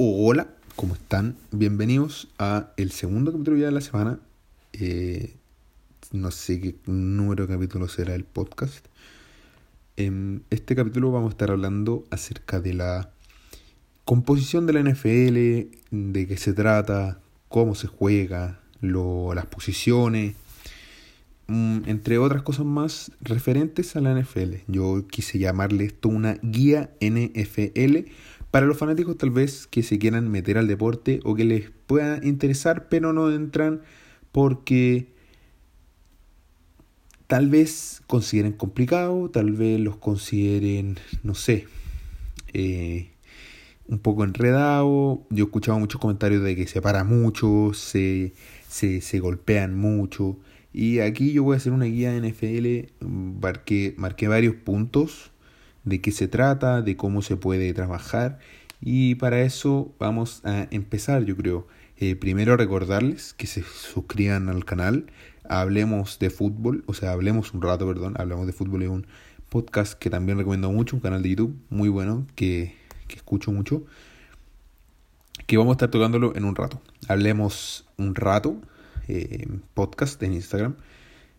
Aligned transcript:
Hola, 0.00 0.46
¿cómo 0.76 0.94
están? 0.94 1.36
Bienvenidos 1.50 2.28
a 2.38 2.70
el 2.76 2.92
segundo 2.92 3.32
capítulo 3.32 3.56
ya 3.56 3.66
de 3.66 3.72
la 3.72 3.80
semana. 3.80 4.20
Eh, 4.72 5.34
no 6.12 6.30
sé 6.30 6.60
qué 6.60 6.76
número 6.86 7.48
de 7.48 7.54
capítulo 7.54 7.88
será 7.88 8.14
el 8.14 8.22
podcast. 8.22 8.86
En 9.96 10.44
este 10.50 10.76
capítulo 10.76 11.10
vamos 11.10 11.30
a 11.30 11.32
estar 11.32 11.50
hablando 11.50 12.04
acerca 12.12 12.60
de 12.60 12.74
la 12.74 13.10
composición 14.04 14.66
de 14.66 14.72
la 14.74 14.88
NFL, 14.88 15.34
de 15.90 16.26
qué 16.28 16.36
se 16.36 16.52
trata, 16.52 17.18
cómo 17.48 17.74
se 17.74 17.88
juega, 17.88 18.60
las 18.80 19.46
posiciones, 19.46 20.36
mm, 21.48 21.78
entre 21.86 22.18
otras 22.18 22.42
cosas 22.42 22.66
más 22.66 23.10
referentes 23.20 23.96
a 23.96 24.00
la 24.00 24.12
NFL. 24.12 24.62
Yo 24.68 25.08
quise 25.08 25.40
llamarle 25.40 25.86
esto 25.86 26.08
una 26.08 26.38
guía 26.40 26.92
NFL 27.00 28.12
para 28.50 28.66
los 28.66 28.78
fanáticos 28.78 29.18
tal 29.18 29.30
vez 29.30 29.66
que 29.66 29.82
se 29.82 29.98
quieran 29.98 30.30
meter 30.30 30.58
al 30.58 30.66
deporte 30.66 31.20
o 31.24 31.34
que 31.34 31.44
les 31.44 31.70
pueda 31.86 32.20
interesar, 32.24 32.88
pero 32.88 33.12
no 33.12 33.30
entran 33.30 33.82
porque 34.32 35.08
tal 37.26 37.48
vez 37.48 38.02
consideren 38.06 38.52
complicado, 38.52 39.30
tal 39.30 39.52
vez 39.52 39.78
los 39.78 39.96
consideren, 39.96 40.98
no 41.22 41.34
sé, 41.34 41.66
eh, 42.54 43.10
un 43.86 43.98
poco 43.98 44.24
enredado. 44.24 45.26
Yo 45.30 45.44
he 45.44 45.46
escuchado 45.46 45.78
muchos 45.78 46.00
comentarios 46.00 46.42
de 46.42 46.56
que 46.56 46.66
se 46.66 46.80
para 46.80 47.04
mucho, 47.04 47.72
se, 47.74 48.32
se, 48.66 49.02
se 49.02 49.18
golpean 49.20 49.76
mucho. 49.76 50.38
Y 50.72 51.00
aquí 51.00 51.32
yo 51.32 51.42
voy 51.42 51.54
a 51.54 51.56
hacer 51.58 51.72
una 51.72 51.86
guía 51.86 52.12
de 52.12 52.30
NFL, 52.30 53.06
marqué, 53.06 53.94
marqué 53.98 54.28
varios 54.28 54.54
puntos 54.54 55.32
de 55.88 56.00
qué 56.00 56.12
se 56.12 56.28
trata, 56.28 56.82
de 56.82 56.96
cómo 56.96 57.22
se 57.22 57.36
puede 57.36 57.72
trabajar. 57.74 58.38
Y 58.80 59.16
para 59.16 59.40
eso 59.42 59.92
vamos 59.98 60.40
a 60.44 60.68
empezar, 60.70 61.24
yo 61.24 61.36
creo. 61.36 61.66
Eh, 61.96 62.14
primero 62.14 62.56
recordarles 62.56 63.32
que 63.32 63.46
se 63.46 63.62
suscriban 63.62 64.48
al 64.48 64.64
canal. 64.64 65.06
Hablemos 65.48 66.18
de 66.18 66.30
fútbol, 66.30 66.84
o 66.86 66.94
sea, 66.94 67.12
hablemos 67.12 67.54
un 67.54 67.62
rato, 67.62 67.86
perdón. 67.86 68.14
Hablamos 68.18 68.46
de 68.46 68.52
fútbol 68.52 68.82
es 68.82 68.88
un 68.88 69.06
podcast 69.48 69.94
que 69.94 70.10
también 70.10 70.38
recomiendo 70.38 70.70
mucho, 70.70 70.94
un 70.96 71.00
canal 71.00 71.22
de 71.22 71.30
YouTube 71.30 71.56
muy 71.70 71.88
bueno 71.88 72.26
que, 72.36 72.74
que 73.08 73.16
escucho 73.16 73.50
mucho. 73.50 73.82
Que 75.46 75.56
vamos 75.56 75.72
a 75.72 75.74
estar 75.74 75.90
tocándolo 75.90 76.36
en 76.36 76.44
un 76.44 76.54
rato. 76.54 76.80
Hablemos 77.08 77.86
un 77.96 78.14
rato, 78.14 78.60
eh, 79.08 79.48
podcast 79.74 80.22
en 80.22 80.34
Instagram. 80.34 80.76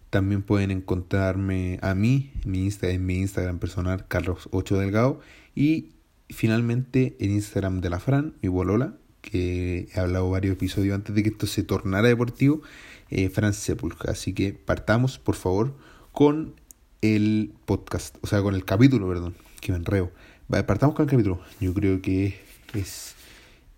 También 0.09 0.41
pueden 0.41 0.71
encontrarme 0.71 1.79
a 1.81 1.93
mí 1.93 2.31
mi 2.45 2.63
Insta, 2.63 2.89
en 2.89 3.05
mi 3.05 3.17
Instagram 3.17 3.59
personal, 3.59 4.07
Carlos8 4.07 4.77
Delgado. 4.77 5.19
Y 5.55 5.91
finalmente 6.29 7.15
en 7.19 7.31
Instagram 7.31 7.81
de 7.81 7.89
la 7.89 7.99
Fran, 7.99 8.33
mi 8.41 8.49
bolola, 8.49 8.95
que 9.21 9.89
he 9.93 9.99
hablado 9.99 10.29
varios 10.29 10.53
episodios 10.53 10.95
antes 10.95 11.13
de 11.13 11.23
que 11.23 11.29
esto 11.29 11.45
se 11.45 11.63
tornara 11.63 12.07
deportivo, 12.07 12.61
eh, 13.09 13.29
Fran 13.29 13.53
Sepulcra. 13.53 14.13
Así 14.13 14.33
que 14.33 14.53
partamos, 14.53 15.19
por 15.19 15.35
favor, 15.35 15.75
con 16.11 16.55
el 17.01 17.53
podcast, 17.65 18.17
o 18.21 18.27
sea, 18.27 18.41
con 18.41 18.55
el 18.55 18.65
capítulo, 18.65 19.07
perdón, 19.07 19.35
que 19.61 19.71
me 19.71 19.77
enreo. 19.77 20.11
partamos 20.47 20.95
con 20.95 21.03
el 21.05 21.09
capítulo. 21.09 21.39
Yo 21.59 21.73
creo 21.73 22.01
que 22.01 22.39
es 22.73 23.15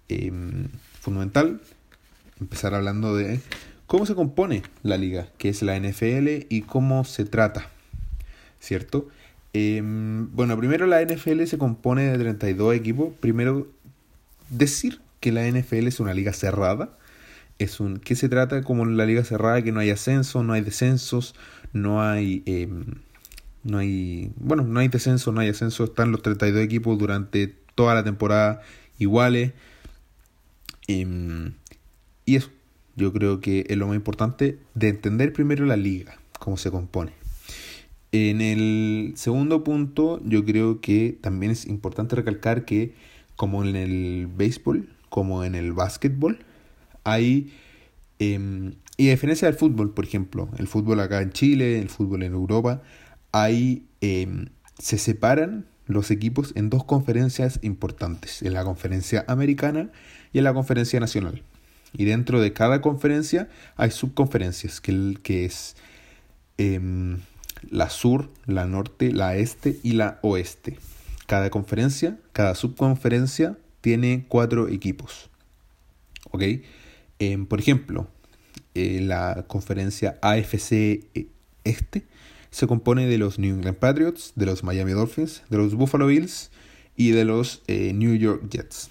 em, 0.07 0.67
fundamental 0.99 1.61
empezar 2.39 2.73
hablando 2.73 3.15
de 3.15 3.39
cómo 3.91 4.05
se 4.05 4.15
compone 4.15 4.63
la 4.83 4.95
liga, 4.95 5.27
que 5.37 5.49
es 5.49 5.61
la 5.63 5.77
NFL 5.77 6.45
y 6.47 6.61
cómo 6.61 7.03
se 7.03 7.25
trata, 7.25 7.67
¿cierto? 8.61 9.09
Em, 9.51 10.33
bueno, 10.33 10.57
primero 10.57 10.87
la 10.87 11.01
NFL 11.01 11.43
se 11.43 11.57
compone 11.57 12.03
de 12.03 12.17
32 12.17 12.73
equipos. 12.73 13.13
Primero, 13.19 13.67
decir 14.49 15.01
que 15.19 15.33
la 15.33 15.45
NFL 15.45 15.87
es 15.87 15.99
una 15.99 16.13
liga 16.13 16.31
cerrada. 16.31 16.97
Es 17.59 17.81
un, 17.81 17.99
¿Qué 17.99 18.15
se 18.15 18.29
trata 18.29 18.61
como 18.61 18.85
la 18.85 19.05
liga 19.05 19.25
cerrada? 19.25 19.61
Que 19.61 19.73
no 19.73 19.81
hay 19.81 19.89
ascenso, 19.89 20.41
no 20.41 20.53
hay 20.53 20.61
descensos, 20.61 21.35
no 21.73 22.01
hay... 22.01 22.43
Em, 22.45 22.85
no 23.65 23.79
hay... 23.79 24.31
Bueno, 24.37 24.63
no 24.63 24.79
hay 24.79 24.87
descenso, 24.87 25.33
no 25.33 25.41
hay 25.41 25.49
ascenso. 25.49 25.83
Están 25.83 26.13
los 26.13 26.21
32 26.21 26.63
equipos 26.63 26.97
durante 26.97 27.53
toda 27.75 27.93
la 27.93 28.05
temporada 28.05 28.61
iguales. 28.99 29.51
Em, 30.87 31.55
y 32.25 32.37
eso 32.37 32.51
yo 33.01 33.11
creo 33.11 33.41
que 33.41 33.65
es 33.67 33.77
lo 33.77 33.87
más 33.87 33.95
importante 33.95 34.59
de 34.75 34.89
entender 34.89 35.33
primero 35.33 35.65
la 35.65 35.75
liga, 35.75 36.17
cómo 36.39 36.57
se 36.57 36.71
compone. 36.71 37.11
En 38.11 38.41
el 38.41 39.13
segundo 39.15 39.63
punto, 39.63 40.21
yo 40.23 40.43
creo 40.43 40.81
que 40.81 41.17
también 41.21 41.51
es 41.51 41.65
importante 41.65 42.15
recalcar 42.15 42.65
que 42.65 42.93
como 43.35 43.63
en 43.63 43.75
el 43.75 44.27
béisbol, 44.27 44.89
como 45.09 45.43
en 45.43 45.55
el 45.55 45.73
básquetbol, 45.73 46.39
hay, 47.03 47.53
em, 48.19 48.75
y 48.97 49.07
a 49.07 49.11
diferencia 49.11 49.47
del 49.47 49.57
fútbol, 49.57 49.93
por 49.93 50.05
ejemplo, 50.05 50.49
el 50.57 50.67
fútbol 50.67 50.99
acá 50.99 51.21
en 51.21 51.31
Chile, 51.31 51.79
el 51.79 51.89
fútbol 51.89 52.23
en 52.23 52.33
Europa, 52.33 52.81
hay, 53.31 53.87
em, 54.01 54.49
se 54.77 54.97
separan 54.97 55.65
los 55.87 56.11
equipos 56.11 56.53
en 56.55 56.69
dos 56.69 56.83
conferencias 56.83 57.59
importantes, 57.61 58.41
en 58.43 58.53
la 58.53 58.63
conferencia 58.63 59.25
americana 59.27 59.89
y 60.33 60.39
en 60.39 60.43
la 60.43 60.53
conferencia 60.53 60.99
nacional. 60.99 61.43
Y 61.93 62.05
dentro 62.05 62.39
de 62.41 62.53
cada 62.53 62.81
conferencia 62.81 63.49
hay 63.75 63.91
subconferencias, 63.91 64.81
que, 64.81 65.17
que 65.21 65.45
es 65.45 65.75
em, 66.57 67.19
la 67.69 67.89
sur, 67.89 68.29
la 68.45 68.65
norte, 68.65 69.11
la 69.11 69.35
este 69.35 69.79
y 69.83 69.93
la 69.93 70.19
oeste. 70.21 70.77
Cada 71.27 71.49
conferencia, 71.49 72.17
cada 72.33 72.55
subconferencia 72.55 73.57
tiene 73.81 74.25
cuatro 74.27 74.67
equipos. 74.69 75.29
¿Ok? 76.31 76.43
Em, 77.19 77.45
por 77.45 77.59
ejemplo, 77.59 78.07
eh, 78.73 79.01
la 79.01 79.45
conferencia 79.47 80.17
AFC 80.21 81.05
Este 81.63 82.05
se 82.51 82.67
compone 82.67 83.05
de 83.07 83.17
los 83.17 83.39
New 83.39 83.55
England 83.55 83.77
Patriots, 83.77 84.33
de 84.35 84.45
los 84.45 84.63
Miami 84.63 84.91
Dolphins, 84.91 85.43
de 85.49 85.57
los 85.57 85.75
Buffalo 85.75 86.07
Bills 86.07 86.51
y 86.97 87.11
de 87.11 87.25
los 87.25 87.61
eh, 87.67 87.93
New 87.93 88.15
York 88.15 88.49
Jets. 88.49 88.89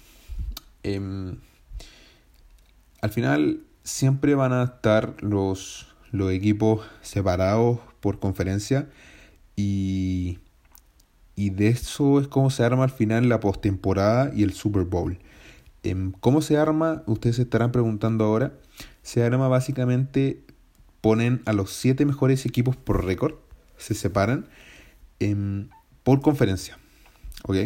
Al 3.01 3.09
final 3.09 3.61
siempre 3.83 4.35
van 4.35 4.53
a 4.53 4.63
estar 4.63 5.15
los, 5.21 5.87
los 6.11 6.31
equipos 6.31 6.85
separados 7.01 7.79
por 7.99 8.19
conferencia 8.19 8.89
y, 9.55 10.39
y 11.35 11.49
de 11.49 11.69
eso 11.69 12.19
es 12.19 12.27
como 12.27 12.49
se 12.51 12.63
arma 12.63 12.83
al 12.83 12.91
final 12.91 13.27
la 13.27 13.39
postemporada 13.39 14.31
y 14.35 14.43
el 14.43 14.53
Super 14.53 14.83
Bowl. 14.83 15.17
Em, 15.83 16.11
¿Cómo 16.19 16.41
se 16.41 16.57
arma? 16.57 17.03
Ustedes 17.07 17.37
se 17.37 17.41
estarán 17.43 17.71
preguntando 17.71 18.23
ahora. 18.23 18.53
Se 19.01 19.23
arma 19.23 19.47
básicamente, 19.47 20.43
ponen 21.01 21.41
a 21.45 21.53
los 21.53 21.71
siete 21.71 22.05
mejores 22.05 22.45
equipos 22.45 22.75
por 22.75 23.03
récord, 23.03 23.33
se 23.77 23.95
separan 23.95 24.45
em, 25.19 25.69
por 26.03 26.21
conferencia. 26.21 26.77
¿ok? 27.43 27.57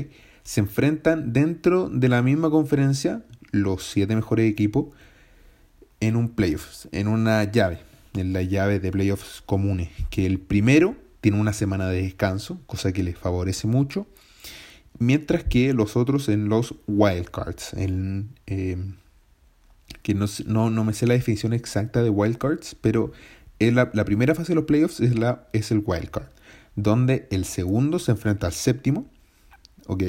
Se 0.44 0.62
enfrentan 0.62 1.34
dentro 1.34 1.90
de 1.90 2.08
la 2.08 2.22
misma 2.22 2.50
conferencia 2.50 3.24
los 3.52 3.84
siete 3.84 4.16
mejores 4.16 4.50
equipos 4.50 4.88
en 6.08 6.16
un 6.16 6.30
playoffs, 6.30 6.88
en 6.92 7.08
una 7.08 7.44
llave, 7.44 7.80
en 8.16 8.34
la 8.34 8.42
llave 8.42 8.80
de 8.80 8.92
playoffs 8.92 9.42
comunes, 9.46 9.90
que 10.10 10.26
el 10.26 10.40
primero 10.40 10.96
tiene 11.22 11.40
una 11.40 11.54
semana 11.54 11.90
de 11.90 12.04
descanso, 12.04 12.60
cosa 12.68 12.92
que 12.92 13.04
les 13.04 13.18
favorece 13.18 13.68
mucho, 13.68 14.08
mientras 15.00 15.44
que 15.44 15.74
los 15.74 15.96
otros 15.96 16.30
en 16.30 16.50
los 16.50 16.76
wildcards, 16.88 17.74
en, 17.74 18.30
em, 18.46 18.96
que 20.02 20.14
no, 20.14 20.26
no, 20.46 20.70
no, 20.70 20.84
me 20.84 20.94
sé 20.94 21.08
la 21.08 21.16
definición 21.16 21.54
exacta 21.54 22.04
de 22.04 22.10
wildcards, 22.10 22.76
pero 22.80 23.12
la, 23.60 23.92
primera 24.06 24.36
fase 24.36 24.50
de 24.50 24.56
los 24.56 24.66
playoffs 24.66 25.00
es, 25.00 25.18
la, 25.18 25.48
es 25.54 25.72
el 25.72 25.82
wildcard, 25.86 26.28
donde 26.76 27.28
el 27.32 27.46
segundo 27.46 28.00
se 28.00 28.12
enfrenta 28.12 28.48
al 28.48 28.54
séptimo, 28.54 29.10
¿ok? 29.88 30.04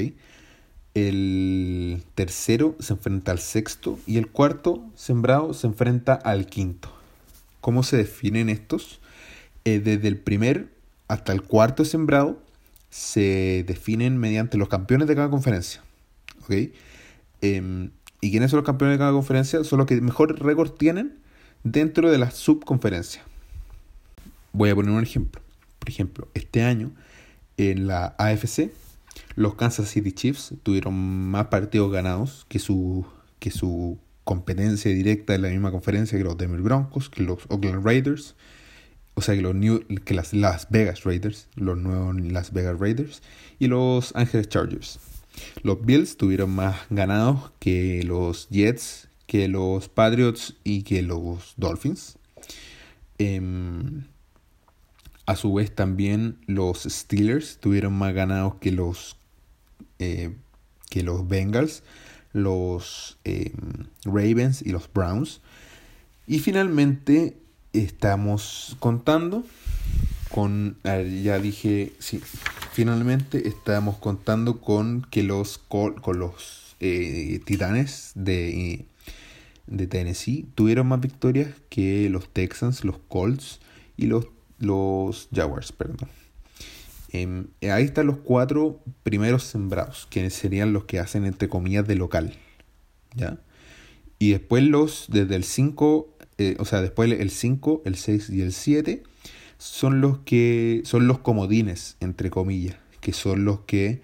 El 0.96 2.02
tercero 2.14 2.74
se 2.80 2.94
enfrenta 2.94 3.30
al 3.30 3.38
sexto 3.38 3.98
y 4.06 4.16
el 4.16 4.28
cuarto 4.28 4.82
sembrado 4.94 5.52
se 5.52 5.66
enfrenta 5.66 6.14
al 6.14 6.46
quinto. 6.46 6.90
¿Cómo 7.60 7.82
se 7.82 7.98
definen 7.98 8.48
estos? 8.48 8.98
Eh, 9.66 9.78
desde 9.78 10.08
el 10.08 10.16
primer 10.16 10.70
hasta 11.06 11.34
el 11.34 11.42
cuarto 11.42 11.84
sembrado 11.84 12.40
se 12.88 13.62
definen 13.66 14.16
mediante 14.16 14.56
los 14.56 14.70
campeones 14.70 15.06
de 15.06 15.14
cada 15.14 15.28
conferencia. 15.28 15.82
¿Ok? 16.44 16.72
Em, 17.42 17.90
¿Y 18.22 18.30
quiénes 18.30 18.50
son 18.50 18.56
los 18.56 18.66
campeones 18.66 18.94
de 18.94 18.98
cada 18.98 19.12
conferencia? 19.12 19.62
Son 19.64 19.78
los 19.78 19.86
que 19.86 20.00
mejor 20.00 20.40
récord 20.40 20.70
tienen 20.70 21.18
dentro 21.62 22.10
de 22.10 22.16
la 22.16 22.30
subconferencia. 22.30 23.22
Voy 24.54 24.70
a 24.70 24.74
poner 24.74 24.92
un 24.92 25.02
ejemplo. 25.02 25.42
Por 25.78 25.90
ejemplo, 25.90 26.28
este 26.32 26.62
año 26.62 26.90
en 27.58 27.86
la 27.86 28.14
AFC 28.16 28.70
los 29.36 29.54
Kansas 29.54 29.90
City 29.90 30.12
Chiefs 30.12 30.54
tuvieron 30.62 30.94
más 31.30 31.46
partidos 31.46 31.92
ganados 31.92 32.46
que 32.48 32.58
su, 32.58 33.06
que 33.38 33.50
su 33.50 33.98
competencia 34.24 34.90
directa 34.90 35.34
en 35.34 35.42
la 35.42 35.48
misma 35.50 35.70
conferencia 35.70 36.18
que 36.18 36.24
los 36.24 36.36
Denver 36.36 36.62
Broncos, 36.62 37.10
que 37.10 37.22
los 37.22 37.44
Oakland 37.48 37.84
Raiders, 37.84 38.34
o 39.14 39.20
sea, 39.20 39.34
que, 39.34 39.42
los 39.42 39.54
New, 39.54 39.84
que 40.04 40.14
las 40.14 40.32
Las 40.32 40.68
Vegas 40.70 41.04
Raiders, 41.04 41.48
los 41.54 41.78
nuevos 41.78 42.20
Las 42.20 42.52
Vegas 42.52 42.78
Raiders 42.80 43.22
y 43.58 43.68
los 43.68 44.14
Ángeles 44.16 44.48
Chargers. 44.48 44.98
Los 45.62 45.84
Bills 45.84 46.16
tuvieron 46.16 46.50
más 46.50 46.76
ganados 46.90 47.52
que 47.58 48.02
los 48.04 48.48
Jets, 48.48 49.08
que 49.26 49.48
los 49.48 49.88
Patriots 49.88 50.56
y 50.64 50.82
que 50.82 51.02
los 51.02 51.54
Dolphins. 51.56 52.18
Em, 53.18 54.04
a 55.26 55.36
su 55.36 55.52
vez 55.52 55.74
también 55.74 56.38
los 56.46 56.84
Steelers 56.84 57.58
tuvieron 57.58 57.92
más 57.92 58.14
ganados 58.14 58.56
que 58.56 58.70
los, 58.70 59.15
eh, 59.98 60.34
que 60.90 61.02
los 61.02 61.26
Bengals, 61.28 61.82
los 62.32 63.18
em, 63.24 63.86
Ravens 64.04 64.62
y 64.62 64.70
los 64.70 64.92
Browns. 64.92 65.40
Y 66.26 66.40
finalmente 66.40 67.36
estamos 67.72 68.76
contando 68.80 69.44
con, 70.30 70.76
ya 70.84 71.38
dije, 71.38 71.92
sí, 71.98 72.20
finalmente 72.72 73.48
estamos 73.48 73.96
contando 73.96 74.60
con 74.60 75.06
que 75.10 75.22
los, 75.22 75.58
con 75.58 76.18
los 76.18 76.76
eh, 76.80 77.40
Titanes 77.44 78.12
de, 78.14 78.84
de 79.66 79.86
Tennessee 79.86 80.46
tuvieron 80.54 80.88
más 80.88 81.00
victorias 81.00 81.54
que 81.68 82.10
los 82.10 82.28
Texans, 82.28 82.84
los 82.84 82.98
Colts 83.08 83.60
y 83.96 84.06
los, 84.06 84.26
los 84.58 85.28
Jaguars, 85.32 85.72
perdón. 85.72 86.08
Em, 87.22 87.46
ahí 87.62 87.84
están 87.84 88.06
los 88.06 88.18
cuatro 88.18 88.80
primeros 89.02 89.44
sembrados, 89.44 90.06
que 90.10 90.28
serían 90.28 90.74
los 90.74 90.84
que 90.84 90.98
hacen 90.98 91.24
entre 91.24 91.48
comillas 91.48 91.86
de 91.86 91.94
local. 91.94 92.34
¿Ya? 93.14 93.38
Y 94.18 94.32
después 94.32 94.62
los, 94.64 95.06
desde 95.08 95.36
el 95.36 95.44
5, 95.44 96.08
eh, 96.38 96.56
o 96.58 96.64
sea, 96.66 96.82
después 96.82 97.10
el 97.10 97.30
5, 97.30 97.82
el 97.86 97.96
6 97.96 98.30
y 98.30 98.42
el 98.42 98.52
7 98.52 99.02
son 99.58 100.02
los 100.02 100.18
que 100.18 100.82
son 100.84 101.06
los 101.06 101.18
comodines, 101.18 101.96
entre 102.00 102.28
comillas, 102.28 102.76
que 103.00 103.14
son 103.14 103.46
los 103.46 103.60
que 103.60 104.02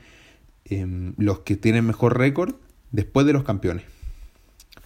em, 0.65 1.13
los 1.19 1.41
que 1.41 1.57
tienen 1.57 1.85
mejor 1.85 2.17
récord 2.17 2.55
después 2.93 3.27
de 3.27 3.35
los 3.35 3.45
campeones. 3.45 3.85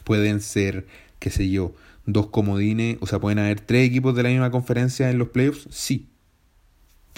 Pueden 0.02 0.40
ser, 0.40 0.87
qué 1.20 1.31
sé 1.31 1.49
yo, 1.49 1.75
dos 2.06 2.28
comodines, 2.28 2.99
o 3.00 3.06
sea, 3.06 3.20
pueden 3.20 3.38
haber 3.38 3.61
tres 3.61 3.88
equipos 3.88 4.17
de 4.17 4.25
la 4.25 4.31
misma 4.31 4.50
conferencia 4.50 5.11
en 5.11 5.19
los 5.19 5.28
playoffs, 5.28 5.69
sí. 5.70 6.08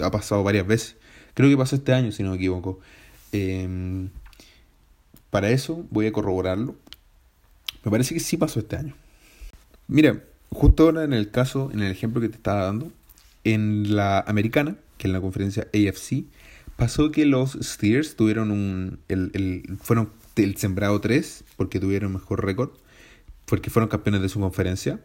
Ha 0.03 0.11
pasado 0.11 0.43
varias 0.43 0.67
veces. 0.67 0.98
Creo 1.39 1.51
que 1.51 1.57
pasó 1.57 1.77
este 1.77 1.93
año, 1.93 2.11
si 2.11 2.25
no 2.25 2.31
me 2.31 2.37
equivoco. 2.37 2.81
Em, 3.31 4.09
para 5.31 5.51
eso 5.51 5.87
voy 5.89 6.09
a 6.09 6.13
corroborarlo. 6.13 6.75
Me 7.85 7.93
parece 7.93 8.13
que 8.13 8.19
sí 8.19 8.37
pasó 8.37 8.59
este 8.59 8.75
año. 8.75 8.97
Mira, 9.87 10.25
justo 10.51 10.83
ahora 10.83 11.05
en 11.05 11.13
el 11.13 11.31
caso, 11.31 11.71
en 11.73 11.79
el 11.79 11.93
ejemplo 11.93 12.21
que 12.21 12.29
te 12.29 12.35
estaba 12.35 12.65
dando, 12.65 12.91
en 13.45 13.95
la 13.95 14.19
americana, 14.19 14.79
que 14.97 15.07
en 15.07 15.13
la 15.13 15.21
conferencia 15.21 15.69
AFC, 15.73 16.25
pasó 16.75 17.13
que 17.13 17.25
los 17.25 17.53
Steelers 17.53 18.17
tuvieron 18.17 18.51
un. 18.51 18.99
El, 19.07 19.31
el, 19.33 19.79
fueron 19.81 20.11
el 20.35 20.57
sembrado 20.57 21.01
3 21.01 21.45
porque 21.57 21.79
tuvieron 21.79 22.13
mejor 22.13 22.45
récord, 22.45 22.71
porque 23.45 23.71
fueron 23.71 23.89
campeones 23.89 24.23
de 24.23 24.29
su 24.29 24.41
conferencia. 24.41 24.99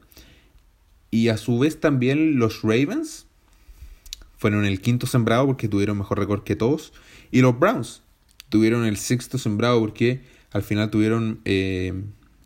Y 1.11 1.27
a 1.27 1.37
su 1.37 1.59
vez 1.59 1.79
también 1.79 2.39
los 2.39 2.63
Ravens 2.63 3.27
fueron 4.43 4.65
el 4.65 4.81
quinto 4.81 5.07
sembrado 5.07 5.45
porque 5.45 5.69
tuvieron 5.69 5.97
mejor 5.97 6.19
récord 6.19 6.43
que 6.43 6.57
todos. 6.57 6.91
Y 7.31 7.39
los 7.39 7.57
Browns 7.57 8.01
tuvieron 8.49 8.83
el 8.83 8.97
sexto 8.97 9.37
sembrado 9.37 9.79
porque 9.79 10.21
al 10.51 10.63
final 10.63 10.91
tuvieron 10.91 11.39
eh, 11.45 11.93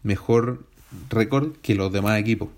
mejor 0.03 0.63
récord 1.09 1.53
que 1.63 1.73
los 1.73 1.91
demás 1.91 2.19
equipos 2.19 2.49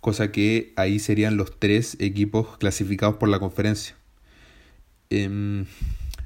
cosa 0.00 0.32
que 0.32 0.72
ahí 0.76 0.98
serían 0.98 1.36
los 1.36 1.58
tres 1.58 1.98
equipos 2.00 2.56
clasificados 2.56 3.16
por 3.16 3.28
la 3.28 3.38
conferencia. 3.38 3.96
Em, 5.10 5.66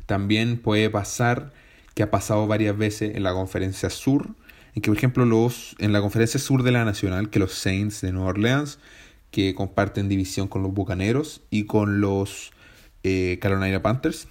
también 0.07 0.59
puede 0.59 0.91
pasar 0.91 1.53
que 1.95 2.05
ha 2.05 2.11
pasado 2.13 2.47
varias 2.47 2.79
veces 2.79 3.17
en 3.17 3.25
la 3.25 3.33
conferencia 3.33 3.91
sur, 3.91 4.29
en 4.77 4.81
que 4.81 4.93
por 4.93 4.97
ejemplo 4.97 5.27
los 5.27 5.75
en 5.81 5.93
la 5.93 6.01
conferencia 6.01 6.39
sur 6.39 6.63
de 6.63 6.71
la 6.71 6.85
nacional, 6.85 7.31
que 7.31 7.41
los 7.41 7.53
Saints 7.55 8.01
de 8.01 8.13
Nueva 8.13 8.29
Orleans, 8.29 8.79
que 9.35 9.53
comparten 9.53 10.09
división 10.09 10.47
con 10.47 10.63
los 10.63 10.73
Bucaneros 10.73 11.43
y 11.51 11.65
con 11.65 12.01
los 12.01 12.53
eh, 13.03 13.41
Carolina 13.43 13.83
Panthers. 13.83 14.29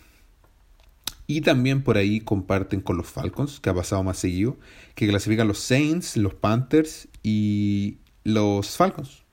Y 1.27 1.41
también 1.41 1.83
por 1.83 1.97
ahí 1.97 2.21
comparten 2.21 2.79
con 2.79 2.95
los 2.95 3.07
Falcons, 3.07 3.59
que 3.59 3.69
ha 3.69 3.73
pasado 3.73 4.01
más 4.03 4.17
seguido, 4.17 4.55
que 4.95 5.05
clasifican 5.05 5.49
los 5.49 5.59
Saints, 5.59 6.15
los 6.15 6.35
Panthers 6.35 7.09
y 7.21 7.97
los 8.23 8.77
Falcons. 8.77 9.23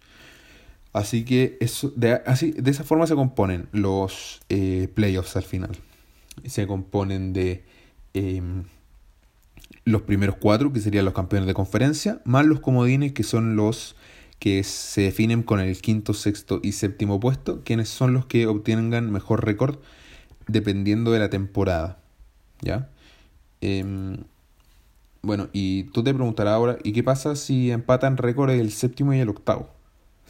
Así 0.93 1.25
que 1.25 1.57
eso, 1.61 1.93
de, 1.95 2.15
así, 2.27 2.51
de 2.51 2.73
esa 2.73 2.83
forma 2.83 3.07
se 3.07 3.15
componen 3.15 3.69
los 3.71 4.41
eh, 4.49 4.89
playoffs 4.93 5.37
al 5.37 5.45
final. 5.45 5.71
Se 6.47 6.67
componen 6.67 7.33
de 7.33 7.63
em, 8.13 8.65
los 9.85 10.03
primeros 10.03 10.35
cuatro, 10.35 10.73
que 10.73 10.81
serían 10.81 11.05
los 11.05 11.15
campeones 11.15 11.47
de 11.47 11.55
conferencia, 11.55 12.21
más 12.25 12.45
los 12.45 12.59
comodines, 12.59 13.13
que 13.13 13.23
son 13.23 13.55
los 13.55 13.95
que 14.41 14.65
se 14.65 15.03
definen 15.03 15.45
con 15.45 15.61
el 15.61 15.81
quinto, 15.81 16.13
sexto 16.15 16.59
y 16.63 16.73
séptimo 16.73 17.21
puesto, 17.21 17.63
quienes 17.63 17.89
son 17.89 18.13
los 18.13 18.27
que 18.27 18.49
obtengan 18.49 19.13
mejor 19.13 19.45
récord 19.45 19.79
dependiendo 20.49 21.13
de 21.13 21.21
la 21.21 21.31
temporada. 21.31 22.01
¿Ya? 22.63 22.91
Em, 23.61 24.25
bueno, 25.23 25.49
y 25.53 25.85
tú 25.85 26.03
te 26.03 26.13
preguntarás 26.13 26.55
ahora, 26.55 26.79
¿y 26.83 26.93
qué 26.93 27.05
pasa 27.05 27.37
si 27.37 27.71
empatan 27.71 28.17
récord 28.17 28.51
el 28.51 28.73
séptimo 28.73 29.15
y 29.15 29.21
el 29.21 29.29
octavo? 29.29 29.71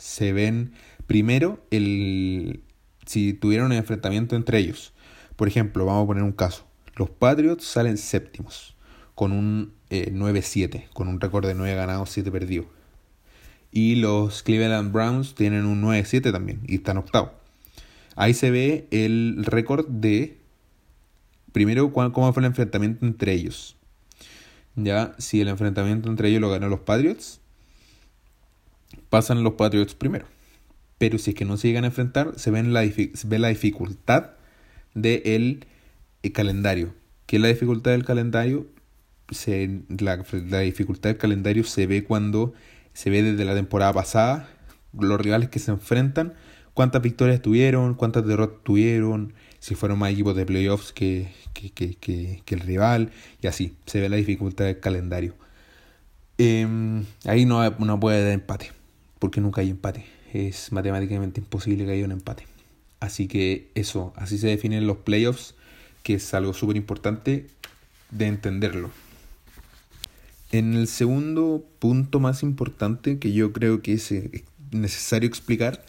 se 0.00 0.32
ven 0.32 0.72
primero 1.06 1.60
el 1.70 2.62
si 3.06 3.34
tuvieron 3.34 3.66
un 3.66 3.72
enfrentamiento 3.72 4.34
entre 4.34 4.58
ellos. 4.58 4.92
Por 5.36 5.46
ejemplo, 5.48 5.84
vamos 5.84 6.04
a 6.04 6.06
poner 6.06 6.22
un 6.22 6.32
caso. 6.32 6.64
Los 6.96 7.10
Patriots 7.10 7.64
salen 7.64 7.98
séptimos 7.98 8.76
con 9.14 9.32
un 9.32 9.72
9-7, 9.90 10.74
eh, 10.74 10.88
con 10.92 11.08
un 11.08 11.20
récord 11.20 11.46
de 11.46 11.54
9 11.54 11.74
ganados, 11.74 12.10
7 12.10 12.30
perdidos. 12.30 12.66
Y 13.72 13.96
los 13.96 14.42
Cleveland 14.42 14.92
Browns 14.92 15.34
tienen 15.34 15.64
un 15.64 15.82
9-7 15.82 16.32
también 16.32 16.60
y 16.66 16.76
están 16.76 16.96
octavos. 16.96 17.30
Ahí 18.16 18.34
se 18.34 18.50
ve 18.50 18.86
el 18.90 19.44
récord 19.44 19.86
de 19.86 20.38
primero 21.52 21.92
cómo 21.92 22.32
fue 22.32 22.42
el 22.42 22.46
enfrentamiento 22.46 23.06
entre 23.06 23.32
ellos. 23.32 23.76
Ya, 24.76 25.14
si 25.18 25.40
el 25.40 25.48
enfrentamiento 25.48 26.08
entre 26.08 26.28
ellos 26.28 26.40
lo 26.40 26.50
ganó 26.50 26.68
los 26.68 26.80
Patriots, 26.80 27.40
pasan 29.08 29.42
los 29.42 29.54
Patriots 29.54 29.94
primero. 29.94 30.26
Pero 30.98 31.18
si 31.18 31.30
es 31.30 31.36
que 31.36 31.44
no 31.44 31.56
se 31.56 31.68
llegan 31.68 31.84
a 31.84 31.88
enfrentar, 31.88 32.34
se, 32.36 32.50
ven 32.50 32.72
la, 32.72 32.82
ve 32.82 33.38
la 33.38 33.48
dificultad 33.48 34.32
del 34.94 35.22
el 35.24 35.66
eh, 36.22 36.32
calendario. 36.32 36.94
¿Qué 37.26 37.36
es 37.36 37.42
la 37.42 37.48
dificultad 37.48 37.92
del 37.92 38.04
calendario? 38.04 38.66
Se, 39.30 39.80
la, 39.98 40.24
la 40.48 40.58
dificultad 40.60 41.10
del 41.10 41.18
calendario 41.18 41.64
se 41.64 41.86
ve 41.86 42.04
cuando 42.04 42.52
se 43.00 43.08
ve 43.08 43.22
desde 43.22 43.46
la 43.46 43.54
temporada 43.54 43.94
pasada 43.94 44.46
los 44.92 45.18
rivales 45.18 45.48
que 45.48 45.58
se 45.58 45.70
enfrentan, 45.70 46.34
cuántas 46.74 47.00
victorias 47.00 47.40
tuvieron, 47.40 47.94
cuántas 47.94 48.26
derrotas 48.26 48.62
tuvieron, 48.62 49.32
si 49.58 49.74
fueron 49.74 49.98
más 49.98 50.12
equipos 50.12 50.36
de 50.36 50.44
playoffs 50.44 50.92
que, 50.92 51.32
que, 51.54 51.70
que, 51.70 52.42
que, 52.44 52.54
el 52.54 52.60
rival, 52.60 53.10
y 53.40 53.46
así, 53.46 53.74
se 53.86 54.02
ve 54.02 54.10
la 54.10 54.16
dificultad 54.16 54.66
del 54.66 54.80
calendario. 54.80 55.34
Em, 56.36 57.06
ahí 57.24 57.46
no, 57.46 57.70
no 57.70 57.98
puede 57.98 58.22
dar 58.22 58.32
empate 58.32 58.70
porque 59.18 59.40
nunca 59.40 59.62
hay 59.62 59.70
empate. 59.70 60.04
Es 60.34 60.70
matemáticamente 60.70 61.40
imposible 61.40 61.86
que 61.86 61.92
haya 61.92 62.04
un 62.04 62.12
empate. 62.12 62.46
Así 63.00 63.28
que 63.28 63.70
eso, 63.74 64.12
así 64.16 64.36
se 64.36 64.48
definen 64.48 64.86
los 64.86 64.98
playoffs, 64.98 65.54
que 66.02 66.14
es 66.14 66.34
algo 66.34 66.52
súper 66.52 66.76
importante 66.76 67.46
de 68.10 68.26
entenderlo. 68.26 68.90
En 70.52 70.74
el 70.74 70.88
segundo 70.88 71.64
punto 71.78 72.18
más 72.18 72.42
importante 72.42 73.18
que 73.18 73.32
yo 73.32 73.52
creo 73.52 73.82
que 73.82 73.92
es 73.92 74.10
eh, 74.10 74.44
necesario 74.72 75.28
explicar, 75.28 75.84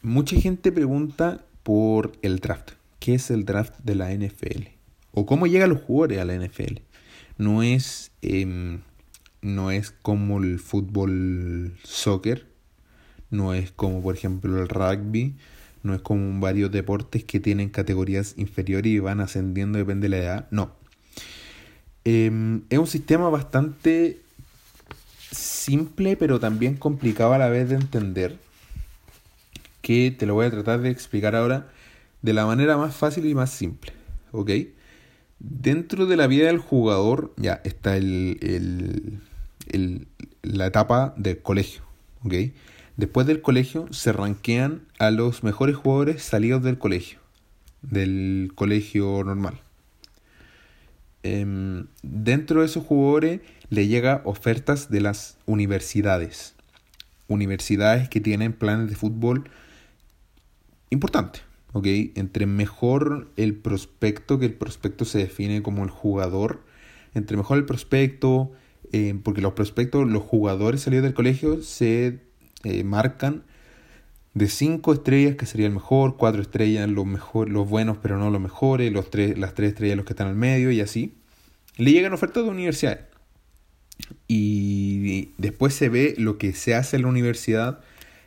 mucha 0.00 0.40
gente 0.40 0.70
pregunta 0.70 1.44
por 1.64 2.12
el 2.22 2.38
draft. 2.38 2.72
¿Qué 3.00 3.14
es 3.14 3.30
el 3.30 3.44
draft 3.44 3.74
de 3.82 3.96
la 3.96 4.12
NFL? 4.12 4.68
¿O 5.12 5.26
cómo 5.26 5.48
llegan 5.48 5.70
los 5.70 5.82
jugadores 5.82 6.20
a 6.20 6.24
la 6.24 6.34
NFL? 6.34 6.82
No 7.36 7.64
es, 7.64 8.12
em, 8.22 8.80
no 9.42 9.72
es 9.72 9.90
como 9.90 10.38
el 10.38 10.60
fútbol 10.60 11.76
soccer, 11.82 12.46
no 13.30 13.54
es 13.54 13.72
como 13.72 14.02
por 14.02 14.14
ejemplo 14.14 14.60
el 14.60 14.68
rugby, 14.68 15.34
no 15.82 15.94
es 15.94 16.02
como 16.02 16.40
varios 16.40 16.70
deportes 16.70 17.24
que 17.24 17.40
tienen 17.40 17.70
categorías 17.70 18.34
inferiores 18.36 18.92
y 18.92 18.98
van 18.98 19.20
ascendiendo 19.20 19.78
depende 19.78 20.08
de 20.08 20.16
la 20.16 20.22
edad, 20.22 20.48
no. 20.50 20.79
Em, 22.04 22.62
es 22.70 22.78
un 22.78 22.86
sistema 22.86 23.28
bastante 23.28 24.20
simple 25.30 26.16
pero 26.16 26.40
también 26.40 26.76
complicado 26.76 27.34
a 27.34 27.38
la 27.38 27.48
vez 27.48 27.68
de 27.68 27.76
entender 27.76 28.38
que 29.82 30.10
te 30.10 30.26
lo 30.26 30.34
voy 30.34 30.46
a 30.46 30.50
tratar 30.50 30.80
de 30.80 30.90
explicar 30.90 31.36
ahora 31.36 31.68
de 32.22 32.32
la 32.32 32.46
manera 32.46 32.76
más 32.76 32.94
fácil 32.96 33.26
y 33.26 33.34
más 33.34 33.50
simple, 33.50 33.92
¿ok? 34.32 34.50
Dentro 35.38 36.06
de 36.06 36.16
la 36.16 36.26
vida 36.26 36.46
del 36.46 36.58
jugador 36.58 37.32
ya 37.36 37.60
está 37.64 37.96
el, 37.96 38.38
el, 38.42 39.20
el 39.68 40.06
la 40.42 40.66
etapa 40.66 41.14
del 41.16 41.40
colegio, 41.40 41.82
¿ok? 42.24 42.34
Después 42.96 43.26
del 43.26 43.40
colegio 43.40 43.86
se 43.92 44.12
ranquean 44.12 44.82
a 44.98 45.10
los 45.10 45.42
mejores 45.42 45.76
jugadores 45.76 46.22
salidos 46.22 46.62
del 46.62 46.78
colegio, 46.78 47.18
del 47.82 48.52
colegio 48.54 49.22
normal. 49.24 49.60
Em, 51.22 51.86
dentro 52.02 52.60
de 52.60 52.66
esos 52.66 52.84
jugadores 52.84 53.40
le 53.68 53.86
llega 53.86 54.22
ofertas 54.24 54.90
de 54.90 55.00
las 55.00 55.38
universidades. 55.46 56.54
Universidades 57.28 58.08
que 58.08 58.20
tienen 58.20 58.52
planes 58.52 58.88
de 58.88 58.96
fútbol 58.96 59.48
importantes. 60.90 61.42
¿ok? 61.72 61.86
Entre 62.14 62.46
mejor 62.46 63.30
el 63.36 63.54
prospecto, 63.54 64.38
que 64.38 64.46
el 64.46 64.54
prospecto 64.54 65.04
se 65.04 65.18
define 65.18 65.62
como 65.62 65.84
el 65.84 65.90
jugador, 65.90 66.64
entre 67.14 67.36
mejor 67.36 67.58
el 67.58 67.64
prospecto, 67.64 68.52
eh, 68.92 69.18
porque 69.22 69.40
los 69.40 69.52
prospectos, 69.52 70.08
los 70.08 70.22
jugadores 70.22 70.82
salidos 70.82 71.04
del 71.04 71.14
colegio 71.14 71.62
se 71.62 72.20
eh, 72.64 72.84
marcan 72.84 73.44
de 74.34 74.48
5 74.48 74.92
estrellas, 74.92 75.36
que 75.36 75.46
sería 75.46 75.66
el 75.66 75.72
mejor, 75.72 76.16
4 76.16 76.42
estrellas 76.42 76.88
los, 76.88 77.06
mejor, 77.06 77.48
los 77.48 77.68
buenos 77.68 77.98
pero 78.00 78.18
no 78.18 78.30
los 78.30 78.40
mejores, 78.40 78.92
los 78.92 79.10
tres, 79.10 79.38
las 79.38 79.54
3 79.54 79.70
estrellas 79.70 79.96
los 79.96 80.06
que 80.06 80.12
están 80.12 80.28
al 80.28 80.36
medio 80.36 80.70
y 80.70 80.80
así. 80.80 81.14
Le 81.76 81.92
llegan 81.92 82.12
ofertas 82.12 82.44
de 82.44 82.50
universidades. 82.50 83.00
Y 84.28 85.30
después 85.38 85.74
se 85.74 85.88
ve 85.88 86.14
lo 86.16 86.38
que 86.38 86.52
se 86.52 86.74
hace 86.74 86.96
en 86.96 87.02
la 87.02 87.08
universidad 87.08 87.80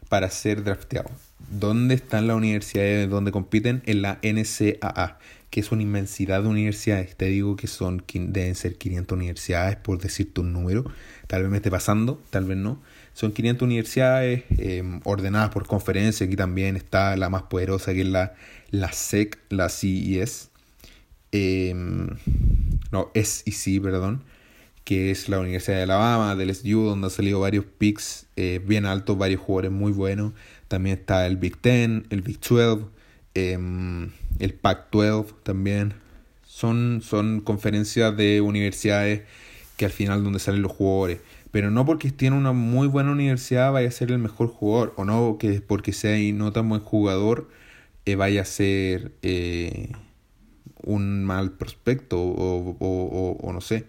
para 0.09 0.29
ser 0.29 0.63
drafteado. 0.63 1.09
¿Dónde 1.49 1.95
están 1.95 2.27
las 2.27 2.37
universidades 2.37 3.09
donde 3.09 3.31
compiten? 3.31 3.81
En 3.85 4.01
la 4.01 4.19
NCAA, 4.21 5.17
que 5.49 5.59
es 5.59 5.71
una 5.71 5.83
inmensidad 5.83 6.43
de 6.43 6.49
universidades. 6.49 7.15
Te 7.15 7.25
digo 7.25 7.55
que 7.55 7.67
son 7.67 8.03
deben 8.07 8.55
ser 8.55 8.77
500 8.77 9.15
universidades, 9.15 9.75
por 9.77 9.99
decirte 9.99 10.41
un 10.41 10.53
número. 10.53 10.85
Tal 11.27 11.43
vez 11.43 11.51
me 11.51 11.57
esté 11.57 11.71
pasando, 11.71 12.21
tal 12.29 12.45
vez 12.45 12.57
no. 12.57 12.81
Son 13.13 13.31
500 13.31 13.65
universidades 13.65 14.43
em, 14.57 14.99
ordenadas 15.03 15.51
por 15.51 15.67
conferencia. 15.67 16.25
Aquí 16.25 16.35
también 16.35 16.75
está 16.75 17.15
la 17.15 17.29
más 17.29 17.43
poderosa, 17.43 17.93
que 17.93 18.01
es 18.01 18.07
la, 18.07 18.33
la 18.71 18.91
SEC, 18.91 19.37
la 19.49 19.69
CES. 19.69 20.49
Eh, 21.31 21.69
em, 21.69 22.07
no, 22.91 23.11
SEC, 23.13 23.81
perdón. 23.81 24.23
Que 24.83 25.11
es 25.11 25.29
la 25.29 25.39
Universidad 25.39 25.77
de 25.77 25.83
Alabama, 25.83 26.35
del 26.35 26.49
SU, 26.49 26.83
donde 26.83 27.07
han 27.07 27.11
salido 27.11 27.39
varios 27.39 27.65
picks 27.65 28.25
eh, 28.35 28.59
bien 28.65 28.85
altos, 28.85 29.17
varios 29.17 29.41
jugadores 29.41 29.71
muy 29.71 29.91
buenos. 29.91 30.33
También 30.67 30.97
está 30.97 31.27
el 31.27 31.37
Big 31.37 31.57
Ten, 31.57 32.07
el 32.09 32.21
Big 32.21 32.39
12, 32.39 32.85
em, 33.35 34.09
el 34.39 34.53
Pac 34.55 34.89
12 34.91 35.35
también. 35.43 35.93
Son, 36.47 37.01
son 37.03 37.41
conferencias 37.41 38.15
de 38.17 38.41
universidades 38.41 39.21
que 39.77 39.85
al 39.85 39.91
final 39.91 40.23
donde 40.23 40.39
salen 40.39 40.61
los 40.61 40.71
jugadores. 40.71 41.19
Pero 41.53 41.69
no 41.69 41.85
porque 41.85 42.07
esté 42.07 42.25
en 42.25 42.33
una 42.33 42.51
muy 42.51 42.87
buena 42.87 43.11
universidad 43.11 43.71
vaya 43.71 43.87
a 43.87 43.91
ser 43.91 44.11
el 44.11 44.17
mejor 44.17 44.47
jugador. 44.47 44.93
O 44.97 45.05
no 45.05 45.37
que 45.39 45.61
porque 45.61 45.93
sea 45.93 46.19
y 46.19 46.33
no 46.33 46.51
tan 46.51 46.67
buen 46.67 46.81
jugador 46.81 47.47
eh, 48.05 48.15
vaya 48.15 48.41
a 48.41 48.45
ser 48.45 49.13
eh, 49.21 49.91
un 50.83 51.23
mal 51.25 51.51
prospecto 51.51 52.19
o, 52.19 52.75
o, 52.79 53.53
no 53.53 53.61
sé. 53.61 53.85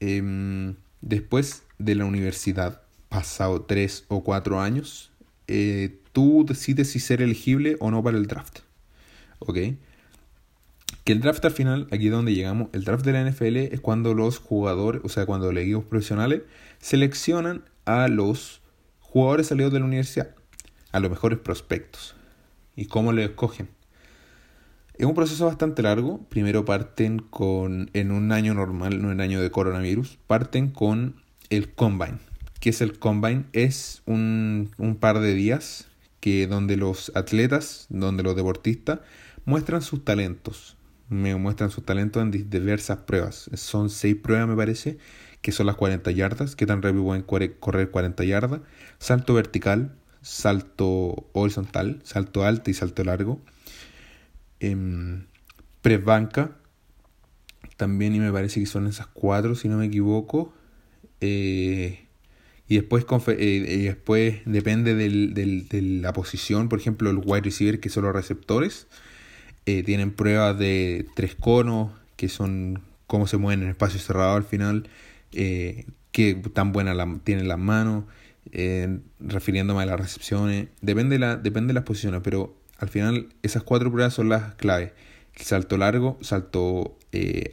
Em, 0.00 0.76
después 1.00 1.62
de 1.78 1.94
la 1.94 2.04
universidad, 2.04 2.82
pasado 3.08 3.62
tres 3.62 4.04
o 4.08 4.22
cuatro 4.22 4.60
años, 4.60 5.10
eh, 5.46 5.98
tú 6.12 6.44
decides 6.46 6.90
si 6.90 7.00
ser 7.00 7.22
elegible 7.22 7.76
o 7.80 7.90
no 7.90 8.02
para 8.02 8.18
el 8.18 8.26
draft. 8.26 8.58
¿Ok? 9.38 9.58
El 11.12 11.20
draft 11.20 11.44
al 11.44 11.50
final, 11.50 11.86
aquí 11.90 12.06
es 12.06 12.12
donde 12.12 12.34
llegamos, 12.34 12.68
el 12.72 12.84
draft 12.84 13.04
de 13.04 13.12
la 13.12 13.24
NFL 13.28 13.56
es 13.56 13.80
cuando 13.80 14.14
los 14.14 14.38
jugadores, 14.38 15.00
o 15.04 15.08
sea, 15.08 15.26
cuando 15.26 15.50
los 15.52 15.62
equipos 15.62 15.84
profesionales 15.84 16.42
seleccionan 16.78 17.64
a 17.84 18.08
los 18.08 18.60
jugadores 19.00 19.46
salidos 19.46 19.72
de 19.72 19.80
la 19.80 19.86
universidad, 19.86 20.34
a 20.92 21.00
los 21.00 21.10
mejores 21.10 21.38
prospectos. 21.38 22.14
¿Y 22.76 22.86
cómo 22.86 23.12
le 23.12 23.24
escogen? 23.24 23.68
Es 24.96 25.06
un 25.06 25.14
proceso 25.14 25.46
bastante 25.46 25.82
largo. 25.82 26.26
Primero 26.28 26.64
parten 26.64 27.20
con, 27.20 27.90
en 27.92 28.10
un 28.10 28.32
año 28.32 28.52
normal, 28.54 29.00
no 29.00 29.10
en 29.10 29.20
año 29.20 29.40
de 29.40 29.50
coronavirus, 29.50 30.18
parten 30.26 30.70
con 30.70 31.22
el 31.50 31.72
combine 31.72 32.18
que 32.60 32.70
es 32.70 32.80
el 32.80 32.98
Combine, 32.98 33.44
es 33.52 34.02
un, 34.06 34.70
un 34.78 34.96
par 34.96 35.20
de 35.20 35.34
días 35.34 35.88
que 36.20 36.46
donde 36.46 36.76
los 36.76 37.12
atletas, 37.14 37.86
donde 37.88 38.22
los 38.22 38.34
deportistas 38.34 39.00
muestran 39.44 39.82
sus 39.82 40.04
talentos. 40.04 40.76
Me 41.08 41.34
muestran 41.36 41.70
sus 41.70 41.84
talentos 41.84 42.22
en 42.22 42.30
diversas 42.30 42.98
pruebas. 42.98 43.50
Son 43.54 43.90
seis 43.90 44.16
pruebas, 44.16 44.48
me 44.48 44.56
parece, 44.56 44.98
que 45.40 45.52
son 45.52 45.66
las 45.66 45.76
40 45.76 46.10
yardas, 46.10 46.56
que 46.56 46.66
tan 46.66 46.82
rápido 46.82 47.04
pueden 47.04 47.22
correr 47.22 47.90
40 47.90 48.24
yardas, 48.24 48.60
salto 48.98 49.34
vertical, 49.34 49.96
salto 50.20 51.28
horizontal, 51.32 52.00
salto 52.04 52.44
alto 52.44 52.70
y 52.70 52.74
salto 52.74 53.04
largo. 53.04 53.40
Eh, 54.60 54.76
banca 56.04 56.56
también, 57.78 58.14
y 58.14 58.20
me 58.20 58.32
parece 58.32 58.60
que 58.60 58.66
son 58.66 58.86
esas 58.86 59.06
cuatro, 59.06 59.54
si 59.54 59.68
no 59.68 59.78
me 59.78 59.86
equivoco. 59.86 60.52
Eh, 61.20 62.06
y 62.68 62.74
después, 62.76 63.06
eh, 63.28 63.82
después 63.84 64.40
depende 64.44 64.94
del, 64.94 65.32
de 65.34 65.82
la 65.82 66.12
posición, 66.12 66.68
por 66.68 66.80
ejemplo, 66.80 67.08
el 67.08 67.18
wide 67.24 67.42
receiver, 67.42 67.80
que 67.80 67.88
son 67.88 68.04
los 68.04 68.12
receptores, 68.12 68.88
eh, 69.70 69.82
tienen 69.82 70.12
pruebas 70.12 70.58
de 70.58 71.06
tres 71.14 71.34
conos, 71.34 71.90
que 72.16 72.30
son 72.30 72.80
cómo 73.06 73.26
se 73.26 73.36
mueven 73.36 73.62
en 73.62 73.68
espacio 73.68 74.00
cerrado 74.00 74.34
al 74.34 74.44
final, 74.44 74.88
eh, 75.32 75.84
qué 76.10 76.34
tan 76.54 76.72
buena 76.72 76.94
tienen 77.22 77.48
las 77.48 77.58
manos, 77.58 78.04
eh, 78.50 79.00
refiriéndome 79.20 79.82
a 79.82 79.84
las 79.84 80.00
recepciones. 80.00 80.68
Depende 80.80 81.18
la, 81.18 81.36
depende 81.36 81.68
de 81.68 81.74
las 81.74 81.84
posiciones, 81.84 82.22
pero 82.24 82.56
al 82.78 82.88
final 82.88 83.28
esas 83.42 83.62
cuatro 83.62 83.92
pruebas 83.92 84.14
son 84.14 84.30
las 84.30 84.54
claves. 84.54 84.92
El 85.34 85.44
salto 85.44 85.76
largo, 85.76 86.18
salto 86.22 86.96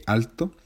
alto 0.06 0.56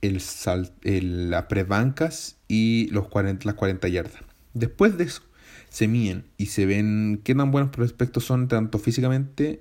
el 0.00 0.22
sal, 0.22 0.72
el, 0.84 1.28
las 1.28 1.44
prebancas 1.48 2.36
y 2.48 2.88
los 2.92 3.08
40, 3.08 3.44
las 3.44 3.56
40 3.56 3.88
yardas. 3.88 4.22
Después 4.54 4.96
de 4.96 5.04
eso, 5.04 5.20
se 5.68 5.86
miden 5.86 6.24
y 6.38 6.46
se 6.46 6.64
ven 6.64 7.20
qué 7.24 7.34
tan 7.34 7.50
buenos 7.50 7.72
prospectos 7.72 8.24
son, 8.24 8.48
tanto 8.48 8.78
físicamente 8.78 9.60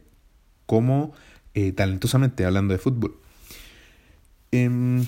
como 0.68 1.14
eh, 1.56 1.72
talentosamente, 1.72 2.46
hablando 2.46 2.74
de 2.74 2.78
fútbol. 2.78 3.16
Em, 4.52 5.06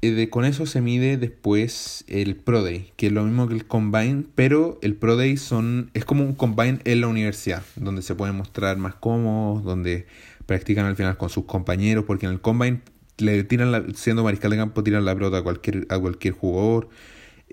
eh, 0.00 0.10
de, 0.12 0.30
con 0.30 0.44
eso 0.44 0.64
se 0.66 0.80
mide 0.80 1.16
después 1.16 2.04
el 2.06 2.36
Pro 2.36 2.62
Day, 2.62 2.92
que 2.96 3.08
es 3.08 3.12
lo 3.12 3.24
mismo 3.24 3.48
que 3.48 3.54
el 3.54 3.66
Combine, 3.66 4.24
pero 4.36 4.78
el 4.82 4.94
Pro 4.94 5.16
Day 5.16 5.36
son, 5.36 5.90
es 5.94 6.04
como 6.04 6.22
un 6.22 6.34
Combine 6.34 6.78
en 6.84 7.00
la 7.00 7.08
universidad, 7.08 7.64
donde 7.74 8.02
se 8.02 8.14
pueden 8.14 8.36
mostrar 8.36 8.76
más 8.76 8.94
cómodos, 8.94 9.64
donde 9.64 10.06
practican 10.46 10.86
al 10.86 10.94
final 10.94 11.16
con 11.16 11.30
sus 11.30 11.46
compañeros, 11.46 12.04
porque 12.04 12.26
en 12.26 12.32
el 12.32 12.40
Combine 12.40 12.80
le 13.18 13.44
tiran 13.44 13.94
siendo 13.94 14.24
mariscal 14.24 14.50
de 14.50 14.56
campo, 14.58 14.82
tiran 14.82 15.04
la 15.04 15.14
pelota 15.14 15.38
a 15.38 15.42
cualquier, 15.42 15.86
a 15.88 15.98
cualquier 15.98 16.34
jugador. 16.34 16.88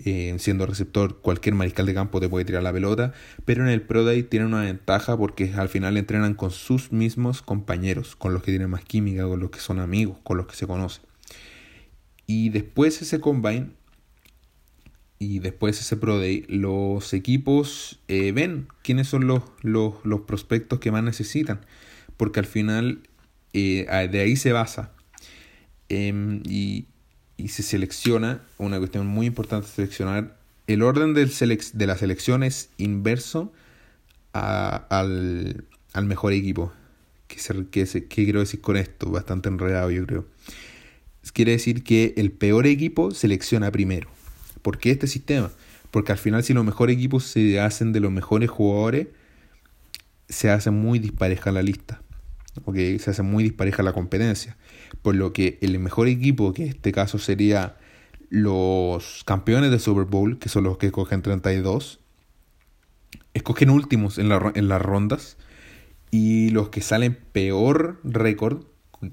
Eh, 0.04 0.34
siendo 0.38 0.66
receptor, 0.66 1.20
cualquier 1.20 1.54
mariscal 1.54 1.86
de 1.86 1.94
campo 1.94 2.20
te 2.20 2.28
puede 2.28 2.44
tirar 2.44 2.62
la 2.62 2.72
pelota. 2.72 3.12
Pero 3.44 3.62
en 3.62 3.70
el 3.70 3.82
Pro 3.82 4.04
Day 4.04 4.22
tienen 4.22 4.48
una 4.48 4.62
ventaja 4.62 5.16
porque 5.16 5.52
al 5.54 5.68
final 5.68 5.96
entrenan 5.96 6.34
con 6.34 6.50
sus 6.50 6.92
mismos 6.92 7.42
compañeros, 7.42 8.16
con 8.16 8.32
los 8.32 8.42
que 8.42 8.52
tienen 8.52 8.70
más 8.70 8.84
química, 8.84 9.24
con 9.24 9.40
los 9.40 9.50
que 9.50 9.60
son 9.60 9.78
amigos, 9.78 10.18
con 10.22 10.36
los 10.36 10.46
que 10.46 10.56
se 10.56 10.66
conocen. 10.66 11.04
Y 12.26 12.50
después 12.50 13.02
ese 13.02 13.20
combine 13.20 13.70
y 15.18 15.40
después 15.40 15.78
ese 15.80 15.96
Pro 15.96 16.18
Day, 16.18 16.46
los 16.48 17.12
equipos 17.12 18.00
eh, 18.08 18.32
ven 18.32 18.68
quiénes 18.82 19.08
son 19.08 19.26
los, 19.26 19.42
los, 19.62 20.20
prospectos 20.26 20.78
que 20.78 20.90
más 20.90 21.02
necesitan. 21.02 21.60
Porque 22.16 22.40
al 22.40 22.46
final 22.46 23.02
eh, 23.52 23.86
de 24.10 24.20
ahí 24.20 24.36
se 24.36 24.52
basa 24.52 24.92
Em, 25.90 26.40
y, 27.44 27.48
se 27.48 27.62
selecciona, 27.62 28.42
una 28.58 28.78
cuestión 28.78 29.06
muy 29.06 29.26
importante 29.26 29.68
seleccionar, 29.68 30.36
el 30.66 30.82
orden 30.82 31.14
de 31.14 31.86
la 31.86 31.96
selección 31.96 32.42
es 32.42 32.70
inverso 32.78 33.52
al, 34.32 35.64
mejor 36.02 36.32
equipo. 36.32 36.72
¿Qué, 37.26 37.38
¿Qué, 37.70 38.06
quiero 38.08 38.40
decir 38.40 38.60
con 38.60 38.76
esto? 38.76 39.10
Bastante 39.10 39.48
enredado 39.48 39.90
yo 39.90 40.06
creo. 40.06 40.26
Quiere 41.32 41.52
decir 41.52 41.82
que 41.82 42.14
el 42.16 42.32
peor 42.32 42.66
equipo 42.66 43.10
selecciona 43.10 43.70
primero. 43.70 44.08
¿Por 44.62 44.78
qué 44.78 44.90
este 44.90 45.06
sistema? 45.06 45.50
Porque 45.90 46.12
al 46.12 46.18
final 46.18 46.44
si 46.44 46.54
los 46.54 46.64
mejores 46.64 46.96
equipos 46.96 47.24
se 47.24 47.60
hacen 47.60 47.92
de 47.92 48.00
los 48.00 48.12
mejores 48.12 48.50
jugadores, 48.50 49.08
se 50.28 50.50
hace 50.50 50.70
muy 50.70 50.98
dispareja 50.98 51.50
la 51.52 51.62
lista. 51.62 51.99
¿Okay? 52.64 52.98
Se 52.98 53.10
hace 53.10 53.22
muy 53.22 53.44
dispareja 53.44 53.82
la 53.82 53.92
competencia. 53.92 54.56
Por 55.02 55.14
lo 55.14 55.32
que 55.32 55.58
el 55.60 55.78
mejor 55.78 56.08
equipo, 56.08 56.52
que 56.52 56.64
en 56.64 56.68
este 56.68 56.92
caso 56.92 57.18
sería 57.18 57.76
los 58.28 59.24
campeones 59.24 59.70
de 59.70 59.78
Super 59.78 60.04
Bowl, 60.04 60.38
que 60.38 60.48
son 60.48 60.64
los 60.64 60.78
que 60.78 60.86
escogen 60.86 61.22
32, 61.22 62.00
escogen 63.34 63.70
últimos 63.70 64.18
en, 64.18 64.28
la, 64.28 64.52
en 64.54 64.68
las 64.68 64.80
rondas. 64.80 65.36
Y 66.10 66.50
los 66.50 66.70
que 66.70 66.80
salen 66.80 67.16
peor 67.32 68.00
récord, 68.02 68.64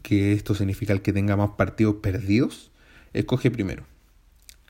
que 0.02 0.34
esto 0.34 0.56
significa 0.56 0.94
el 0.94 1.02
que 1.02 1.14
tenga 1.14 1.36
más 1.36 1.52
partidos 1.52 1.96
perdidos, 2.02 2.72
escoge 3.14 3.52
primero. 3.52 3.86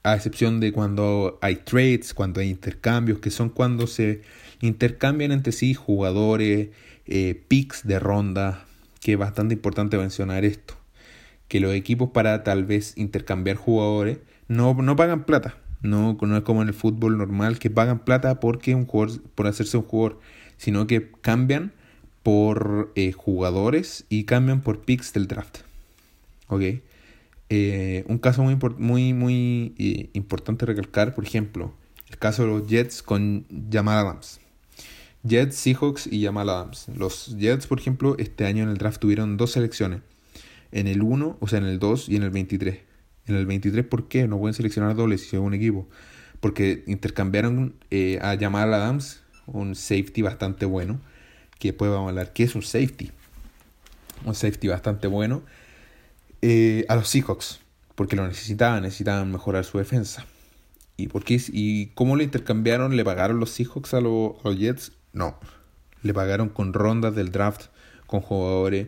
A 0.04 0.16
excepción 0.16 0.60
de 0.60 0.72
cuando 0.72 1.38
hay 1.42 1.58
trades, 1.58 2.14
cuando 2.14 2.40
hay 2.40 2.50
intercambios, 2.50 3.20
que 3.20 3.32
son 3.32 3.50
cuando 3.50 3.88
se 3.88 4.22
intercambian 4.62 5.32
entre 5.32 5.52
sí 5.52 5.74
jugadores, 5.74 6.70
eh, 7.08 7.42
picks 7.48 7.86
de 7.88 8.00
ronda, 8.00 8.66
que 9.02 9.14
es 9.14 9.18
bastante 9.18 9.54
importante 9.54 9.98
mencionar 9.98 10.46
esto 10.46 10.76
que 11.48 11.60
los 11.60 11.74
equipos 11.74 12.10
para 12.12 12.44
tal 12.44 12.66
vez 12.66 12.94
intercambiar 12.98 13.58
jugadores 13.58 14.20
no, 14.48 14.74
no 14.74 14.96
pagan 14.96 15.26
plata. 15.26 15.58
No, 15.82 16.18
no 16.20 16.38
es 16.38 16.44
como 16.44 16.64
en 16.64 16.70
el 16.70 16.74
fútbol 16.74 17.18
normal 17.18 17.60
que 17.60 17.70
pagan 17.70 18.00
plata 18.00 18.40
porque 18.40 18.74
un 18.76 18.86
jugador, 18.86 19.22
por 19.36 19.48
hacerse 19.48 19.78
un 19.78 19.84
jugador, 19.84 20.20
sino 20.58 20.88
que 20.88 21.12
cambian 21.22 21.72
por 22.24 22.92
eh, 22.96 23.12
jugadores 23.12 24.06
y 24.10 24.24
cambian 24.24 24.62
por 24.62 24.82
picks 24.82 25.14
del 25.14 25.28
draft. 25.28 25.60
¿Ok? 26.48 26.64
Eh, 27.50 28.04
un 28.08 28.18
caso 28.18 28.44
muy, 28.44 28.58
muy, 28.78 29.14
muy 29.14 30.10
importante 30.14 30.66
recalcar, 30.66 31.14
por 31.14 31.26
ejemplo, 31.26 31.74
el 32.10 32.18
caso 32.18 32.44
de 32.44 32.50
los 32.50 32.68
Jets 32.68 33.04
con 33.04 33.46
Jamal 33.72 34.00
Adams. 34.00 34.42
Jets, 35.24 35.56
Seahawks 35.56 36.08
y 36.08 36.24
Jamal 36.24 36.50
Adams. 36.50 36.88
Los 36.96 37.36
Jets, 37.38 37.68
por 37.68 37.80
ejemplo, 37.80 38.16
este 38.18 38.46
año 38.46 38.64
en 38.64 38.70
el 38.70 38.78
draft 38.78 39.00
tuvieron 39.00 39.38
dos 39.38 39.52
selecciones. 39.52 40.02
En 40.72 40.88
el 40.88 41.02
1, 41.02 41.38
o 41.40 41.48
sea, 41.48 41.60
en 41.60 41.66
el 41.66 41.80
2 41.80 42.10
y 42.10 42.16
en 42.16 42.24
el 42.24 42.30
23. 42.30 42.80
En 43.28 43.36
el 43.36 43.46
23, 43.46 43.86
¿por 43.86 44.08
qué? 44.08 44.28
No 44.28 44.40
pueden 44.40 44.54
seleccionar 44.54 44.96
dobles 44.96 45.22
si 45.22 45.30
son 45.30 45.42
un 45.42 45.54
equipo. 45.54 45.88
Porque 46.40 46.84
intercambiaron 46.88 47.76
eh, 47.92 48.20
a 48.22 48.38
Jamal 48.38 48.74
Adams, 48.74 49.22
un 49.48 49.76
safety 49.76 50.22
bastante 50.22 50.66
bueno. 50.66 51.00
Que 51.60 51.70
después 51.70 51.92
vamos 51.92 52.08
a 52.08 52.10
hablar 52.10 52.34
qué 52.34 52.44
es 52.44 52.56
un 52.56 52.62
safety. 52.62 53.12
Un 54.26 54.36
safety 54.36 54.68
bastante 54.68 55.08
bueno. 55.08 55.44
Eh, 56.42 56.86
a 56.90 56.96
los 56.96 57.10
Seahawks. 57.10 57.60
Porque 57.96 58.16
lo 58.16 58.28
necesitaban, 58.28 58.84
necesitaban 58.84 59.32
mejorar 59.32 59.66
su 59.66 59.78
defensa. 59.80 60.26
¿Y, 60.96 61.08
por 61.08 61.24
qué, 61.24 61.42
¿Y 61.50 61.88
cómo 61.88 62.16
lo 62.16 62.24
intercambiaron? 62.24 62.96
¿Le 62.96 63.04
pagaron 63.04 63.40
los 63.40 63.52
Seahawks 63.52 63.94
a, 63.94 63.98
a 63.98 64.02
los 64.02 64.58
Jets? 64.58 64.92
No. 65.18 65.36
Le 66.04 66.14
pagaron 66.14 66.50
con 66.50 66.74
rondas 66.74 67.16
del 67.16 67.32
draft, 67.32 67.66
con 68.06 68.22
jugadores 68.22 68.88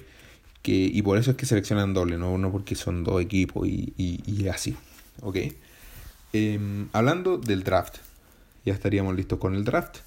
que, 0.62 0.72
y 0.72 1.02
por 1.02 1.18
eso 1.18 1.32
es 1.32 1.38
que 1.38 1.46
seleccionan 1.46 1.94
doble, 1.94 2.18
no, 2.18 2.38
no 2.38 2.52
porque 2.52 2.76
son 2.76 3.04
dos 3.04 3.22
equipos 3.22 3.68
y, 3.68 3.94
y, 3.98 4.48
así. 4.48 4.76
¿Ok? 5.22 5.38
Em, 6.34 6.88
hablando 6.94 7.38
del 7.38 7.64
draft, 7.64 7.98
ya 8.64 8.74
estaríamos 8.74 9.16
listos 9.16 9.40
con 9.40 9.56
el 9.56 9.66
draft. 9.66 9.98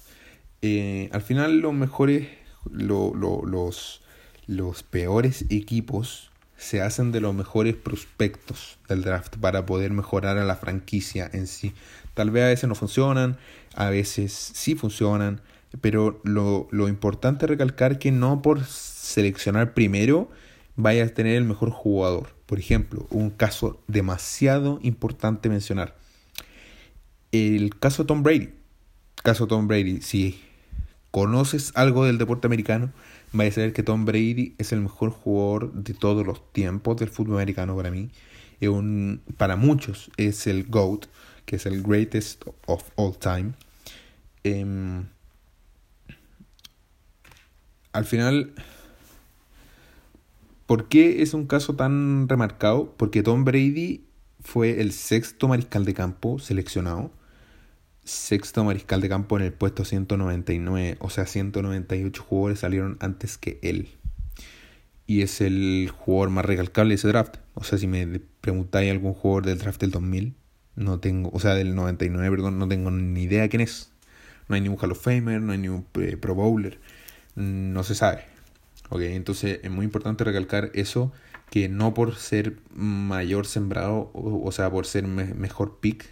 Eh, 0.61 1.09
al 1.11 1.21
final 1.21 1.59
los 1.59 1.73
mejores, 1.73 2.29
lo, 2.71 3.13
lo, 3.13 3.45
los, 3.45 4.01
los 4.47 4.83
peores 4.83 5.45
equipos 5.49 6.31
se 6.55 6.81
hacen 6.81 7.11
de 7.11 7.19
los 7.19 7.35
mejores 7.35 7.75
prospectos 7.75 8.77
del 8.87 9.01
draft 9.01 9.35
para 9.37 9.65
poder 9.65 9.91
mejorar 9.91 10.37
a 10.37 10.45
la 10.45 10.55
franquicia 10.55 11.29
en 11.33 11.47
sí. 11.47 11.73
Tal 12.13 12.31
vez 12.31 12.43
a 12.43 12.47
veces 12.47 12.69
no 12.69 12.75
funcionan, 12.75 13.37
a 13.75 13.89
veces 13.89 14.31
sí 14.31 14.75
funcionan, 14.75 15.41
pero 15.81 16.21
lo, 16.23 16.67
lo 16.71 16.87
importante 16.87 17.47
recalcar 17.47 17.99
que 17.99 18.11
no 18.11 18.41
por 18.41 18.63
seleccionar 18.65 19.73
primero 19.73 20.29
vaya 20.75 21.03
a 21.03 21.09
tener 21.09 21.35
el 21.35 21.43
mejor 21.43 21.71
jugador. 21.71 22.29
Por 22.45 22.59
ejemplo, 22.59 23.07
un 23.09 23.29
caso 23.29 23.81
demasiado 23.87 24.79
importante 24.83 25.49
mencionar. 25.49 25.95
El 27.31 27.77
caso 27.79 28.05
Tom 28.05 28.23
Brady. 28.23 28.53
Caso 29.23 29.47
Tom 29.47 29.67
Brady. 29.67 30.01
Si 30.01 30.41
conoces 31.11 31.71
algo 31.75 32.05
del 32.05 32.17
deporte 32.17 32.47
americano, 32.47 32.91
vais 33.31 33.53
a 33.53 33.55
saber 33.55 33.73
que 33.73 33.83
Tom 33.83 34.05
Brady 34.05 34.55
es 34.57 34.71
el 34.71 34.81
mejor 34.81 35.11
jugador 35.11 35.73
de 35.73 35.93
todos 35.93 36.25
los 36.25 36.51
tiempos 36.51 36.97
del 36.97 37.09
fútbol 37.09 37.35
americano 37.35 37.75
para 37.75 37.91
mí. 37.91 38.09
Es 38.59 38.69
un, 38.69 39.21
para 39.37 39.55
muchos 39.55 40.11
es 40.17 40.47
el 40.47 40.65
GOAT, 40.65 41.05
que 41.45 41.57
es 41.57 41.65
el 41.65 41.83
greatest 41.83 42.43
of 42.65 42.83
all 42.95 43.17
time. 43.17 43.53
Em, 44.43 45.05
al 47.93 48.05
final, 48.05 48.53
¿por 50.65 50.89
qué 50.89 51.21
es 51.21 51.35
un 51.35 51.45
caso 51.45 51.75
tan 51.75 52.27
remarcado? 52.27 52.93
Porque 52.97 53.21
Tom 53.21 53.45
Brady 53.45 54.07
fue 54.41 54.81
el 54.81 54.91
sexto 54.91 55.47
mariscal 55.47 55.85
de 55.85 55.93
campo 55.93 56.39
seleccionado. 56.39 57.11
Sexto 58.03 58.63
mariscal 58.65 58.99
de 58.99 59.09
campo 59.09 59.37
en 59.37 59.43
el 59.43 59.53
puesto 59.53 59.85
199. 59.85 60.97
O 60.99 61.09
sea, 61.11 61.27
198 61.27 62.23
jugadores 62.23 62.59
salieron 62.59 62.97
antes 62.99 63.37
que 63.37 63.59
él. 63.61 63.89
Y 65.05 65.21
es 65.21 65.39
el 65.39 65.91
jugador 65.95 66.31
más 66.31 66.45
recalcable 66.45 66.89
de 66.89 66.95
ese 66.95 67.07
draft. 67.09 67.37
O 67.53 67.63
sea, 67.63 67.77
si 67.77 67.85
me 67.85 68.19
preguntáis 68.41 68.91
algún 68.91 69.13
jugador 69.13 69.45
del 69.45 69.59
draft 69.59 69.79
del 69.79 69.91
2000, 69.91 70.35
no 70.75 70.99
tengo, 70.99 71.29
o 71.31 71.39
sea, 71.39 71.53
del 71.53 71.75
99, 71.75 72.35
perdón, 72.35 72.57
no 72.57 72.67
tengo 72.67 72.89
ni 72.89 73.23
idea 73.23 73.47
quién 73.49 73.61
es. 73.61 73.91
No 74.47 74.55
hay 74.55 74.61
ningún 74.61 74.79
Hall 74.81 74.91
of 74.91 75.01
Famer, 75.01 75.41
no 75.41 75.51
hay 75.51 75.59
ningún 75.59 75.85
eh, 76.01 76.17
Pro 76.17 76.33
Bowler 76.33 76.79
no 77.35 77.83
se 77.83 77.95
sabe. 77.95 78.33
¿ok? 78.89 79.01
Entonces 79.01 79.59
es 79.63 79.71
muy 79.71 79.85
importante 79.85 80.23
recalcar 80.23 80.71
eso, 80.73 81.11
que 81.49 81.69
no 81.69 81.93
por 81.93 82.15
ser 82.15 82.57
mayor 82.73 83.45
sembrado, 83.45 84.11
o, 84.13 84.51
sea, 84.51 84.69
por 84.69 84.85
ser 84.85 85.07
mejor 85.07 85.79
pick, 85.79 86.05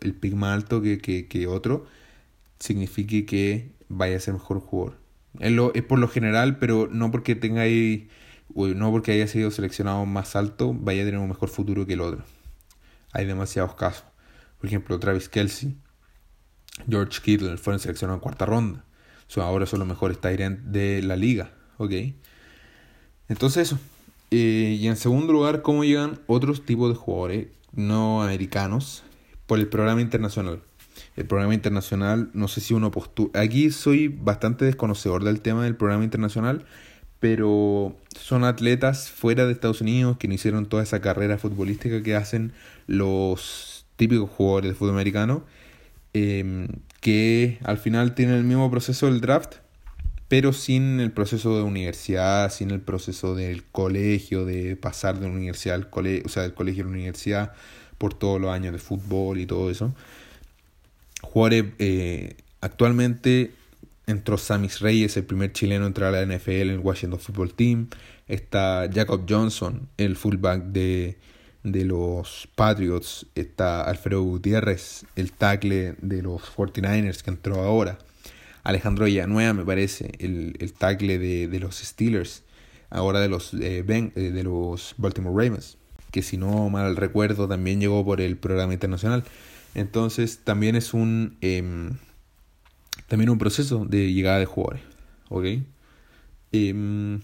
el 0.00 0.14
pick 0.14 0.34
más 0.34 0.54
alto 0.54 0.82
que, 0.82 0.98
que, 0.98 1.46
otro, 1.46 1.86
signifique 2.58 3.26
que 3.26 3.72
vaya 3.88 4.16
a 4.16 4.20
ser 4.20 4.34
mejor 4.34 4.60
jugador. 4.60 4.98
Es, 5.40 5.52
lo, 5.52 5.72
es 5.74 5.82
por 5.82 5.98
lo 5.98 6.08
general, 6.08 6.58
pero 6.58 6.88
no 6.90 7.10
porque 7.10 7.34
tenga 7.34 7.62
ahí, 7.62 8.08
no 8.54 8.90
porque 8.90 9.12
haya 9.12 9.26
sido 9.26 9.50
seleccionado 9.50 10.04
más 10.06 10.36
alto, 10.36 10.74
vaya 10.74 11.02
a 11.02 11.04
tener 11.06 11.20
un 11.20 11.28
mejor 11.28 11.48
futuro 11.48 11.86
que 11.86 11.94
el 11.94 12.00
otro. 12.00 12.24
Hay 13.12 13.26
demasiados 13.26 13.74
casos. 13.74 14.04
Por 14.58 14.68
ejemplo, 14.68 14.98
Travis 14.98 15.28
Kelsey, 15.28 15.76
George 16.88 17.20
Kittle 17.22 17.56
fueron 17.56 17.80
seleccionados 17.80 18.18
en 18.18 18.22
cuarta 18.22 18.46
ronda 18.46 18.84
ahora 19.40 19.66
son 19.66 19.78
los 19.78 19.88
mejores 19.88 20.20
Tyrant 20.20 20.60
de 20.60 21.02
la 21.02 21.16
liga. 21.16 21.52
¿Ok? 21.78 21.92
Entonces 23.28 23.68
eso. 23.68 23.78
Eh, 24.30 24.78
y 24.80 24.86
en 24.86 24.96
segundo 24.96 25.32
lugar, 25.32 25.62
¿cómo 25.62 25.84
llegan 25.84 26.18
otros 26.26 26.64
tipos 26.64 26.90
de 26.90 26.96
jugadores 26.96 27.48
no 27.72 28.22
americanos 28.22 29.02
por 29.46 29.58
el 29.58 29.68
programa 29.68 30.00
internacional? 30.00 30.60
El 31.16 31.26
programa 31.26 31.54
internacional, 31.54 32.30
no 32.34 32.48
sé 32.48 32.60
si 32.60 32.74
uno 32.74 32.90
postula. 32.90 33.40
Aquí 33.40 33.70
soy 33.70 34.08
bastante 34.08 34.64
desconocedor 34.64 35.24
del 35.24 35.40
tema 35.40 35.64
del 35.64 35.76
programa 35.76 36.04
internacional, 36.04 36.64
pero 37.20 37.96
son 38.18 38.44
atletas 38.44 39.10
fuera 39.10 39.46
de 39.46 39.52
Estados 39.52 39.80
Unidos 39.80 40.16
que 40.18 40.28
no 40.28 40.34
hicieron 40.34 40.66
toda 40.66 40.82
esa 40.82 41.00
carrera 41.00 41.38
futbolística 41.38 42.02
que 42.02 42.14
hacen 42.14 42.52
los 42.86 43.86
típicos 43.96 44.30
jugadores 44.30 44.70
de 44.70 44.74
fútbol 44.74 44.94
americano 44.94 45.44
Em, 46.14 46.68
que 47.02 47.58
al 47.64 47.78
final 47.78 48.14
tiene 48.14 48.36
el 48.36 48.44
mismo 48.44 48.70
proceso 48.70 49.06
del 49.06 49.20
draft, 49.20 49.56
pero 50.28 50.52
sin 50.52 51.00
el 51.00 51.10
proceso 51.10 51.56
de 51.56 51.64
universidad, 51.64 52.50
sin 52.52 52.70
el 52.70 52.80
proceso 52.80 53.34
del 53.34 53.64
colegio, 53.64 54.46
de 54.46 54.76
pasar 54.76 55.18
de 55.18 55.26
universidad 55.26 55.74
al 55.74 55.90
colegio, 55.90 56.22
o 56.24 56.28
sea, 56.28 56.44
del 56.44 56.54
colegio 56.54 56.84
a 56.84 56.86
la 56.86 56.92
universidad 56.92 57.52
por 57.98 58.14
todos 58.14 58.40
los 58.40 58.52
años 58.52 58.72
de 58.72 58.78
fútbol 58.78 59.40
y 59.40 59.46
todo 59.46 59.68
eso. 59.68 59.92
Juárez 61.22 61.66
eh, 61.80 62.36
actualmente 62.60 63.50
entró 64.06 64.38
Samis 64.38 64.78
Reyes, 64.78 65.16
el 65.16 65.24
primer 65.24 65.52
chileno 65.52 65.84
a 65.84 65.88
entrar 65.88 66.14
a 66.14 66.24
la 66.24 66.36
NFL 66.36 66.50
en 66.50 66.70
el 66.70 66.78
Washington 66.78 67.18
Football 67.18 67.54
Team. 67.54 67.88
Está 68.28 68.88
Jacob 68.94 69.26
Johnson, 69.28 69.88
el 69.96 70.14
fullback 70.14 70.66
de, 70.66 71.18
de 71.62 71.84
los 71.84 72.48
Patriots 72.54 73.26
está 73.34 73.82
Alfredo 73.82 74.22
Gutiérrez, 74.22 75.04
el 75.16 75.32
tackle 75.32 75.96
de 76.00 76.22
los 76.22 76.42
49ers 76.54 77.22
que 77.22 77.30
entró 77.30 77.62
ahora. 77.62 77.98
Alejandro 78.64 79.06
Villanueva, 79.06 79.52
me 79.52 79.64
parece, 79.64 80.12
el, 80.18 80.56
el 80.58 80.72
tackle 80.72 81.18
de, 81.18 81.48
de, 81.48 81.60
los 81.60 81.76
Steelers, 81.76 82.42
ahora 82.90 83.20
de 83.20 83.28
los, 83.28 83.54
eh, 83.54 83.82
ben, 83.84 84.12
eh, 84.14 84.30
de 84.30 84.42
los 84.44 84.94
Baltimore 84.98 85.34
Ravens, 85.44 85.78
que 86.10 86.22
si 86.22 86.36
no 86.36 86.68
mal 86.68 86.96
recuerdo 86.96 87.48
también 87.48 87.80
llegó 87.80 88.04
por 88.04 88.20
el 88.20 88.36
programa 88.36 88.72
internacional. 88.72 89.24
Entonces 89.74 90.40
también 90.44 90.76
es 90.76 90.94
un, 90.94 91.36
em, 91.40 91.96
también 93.08 93.30
un 93.30 93.38
proceso 93.38 93.84
de 93.84 94.12
llegada 94.12 94.38
de 94.38 94.46
jugadores. 94.46 94.82
¿ok? 95.28 95.46
Em, 96.52 97.20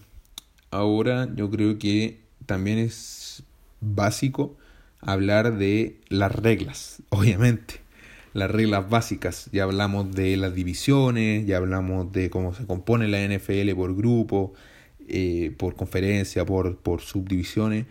ahora 0.71 1.29
yo 1.35 1.51
creo 1.51 1.79
que 1.79 2.21
también 2.47 2.79
es 2.79 3.43
básico 3.81 4.57
hablar 5.01 5.59
de 5.59 6.01
las 6.09 6.35
reglas, 6.35 7.03
obviamente. 7.11 7.81
Las 8.35 8.51
reglas 8.51 8.89
básicas. 8.89 9.49
Ya 9.53 9.65
hablamos 9.65 10.13
de 10.13 10.37
las 10.37 10.55
divisiones, 10.55 11.47
ya 11.47 11.57
hablamos 11.57 12.13
de 12.13 12.31
cómo 12.31 12.55
se 12.55 12.67
compone 12.67 13.09
la 13.09 13.27
NFL 13.27 13.73
por 13.75 13.97
grupo, 13.97 14.53
eh, 15.09 15.55
por 15.57 15.75
conferencia, 15.75 16.45
por, 16.45 16.77
por 16.77 17.01
subdivisiones. 17.01 17.87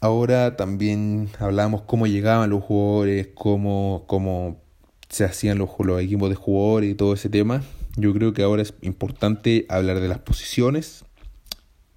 Ahora 0.00 0.56
también 0.56 1.28
hablamos 1.38 1.82
cómo 1.82 2.06
llegaban 2.06 2.50
los 2.50 2.62
jugadores, 2.62 3.28
cómo, 3.34 4.04
cómo 4.06 4.60
se 5.08 5.24
hacían 5.24 5.58
los, 5.58 5.70
los 5.80 6.00
equipos 6.00 6.28
de 6.30 6.36
jugadores 6.36 6.90
y 6.90 6.94
todo 6.94 7.14
ese 7.14 7.28
tema. 7.28 7.62
Yo 7.96 8.12
creo 8.12 8.32
que 8.32 8.42
ahora 8.42 8.62
es 8.62 8.74
importante 8.82 9.66
hablar 9.68 10.00
de 10.00 10.08
las 10.08 10.18
posiciones, 10.18 11.04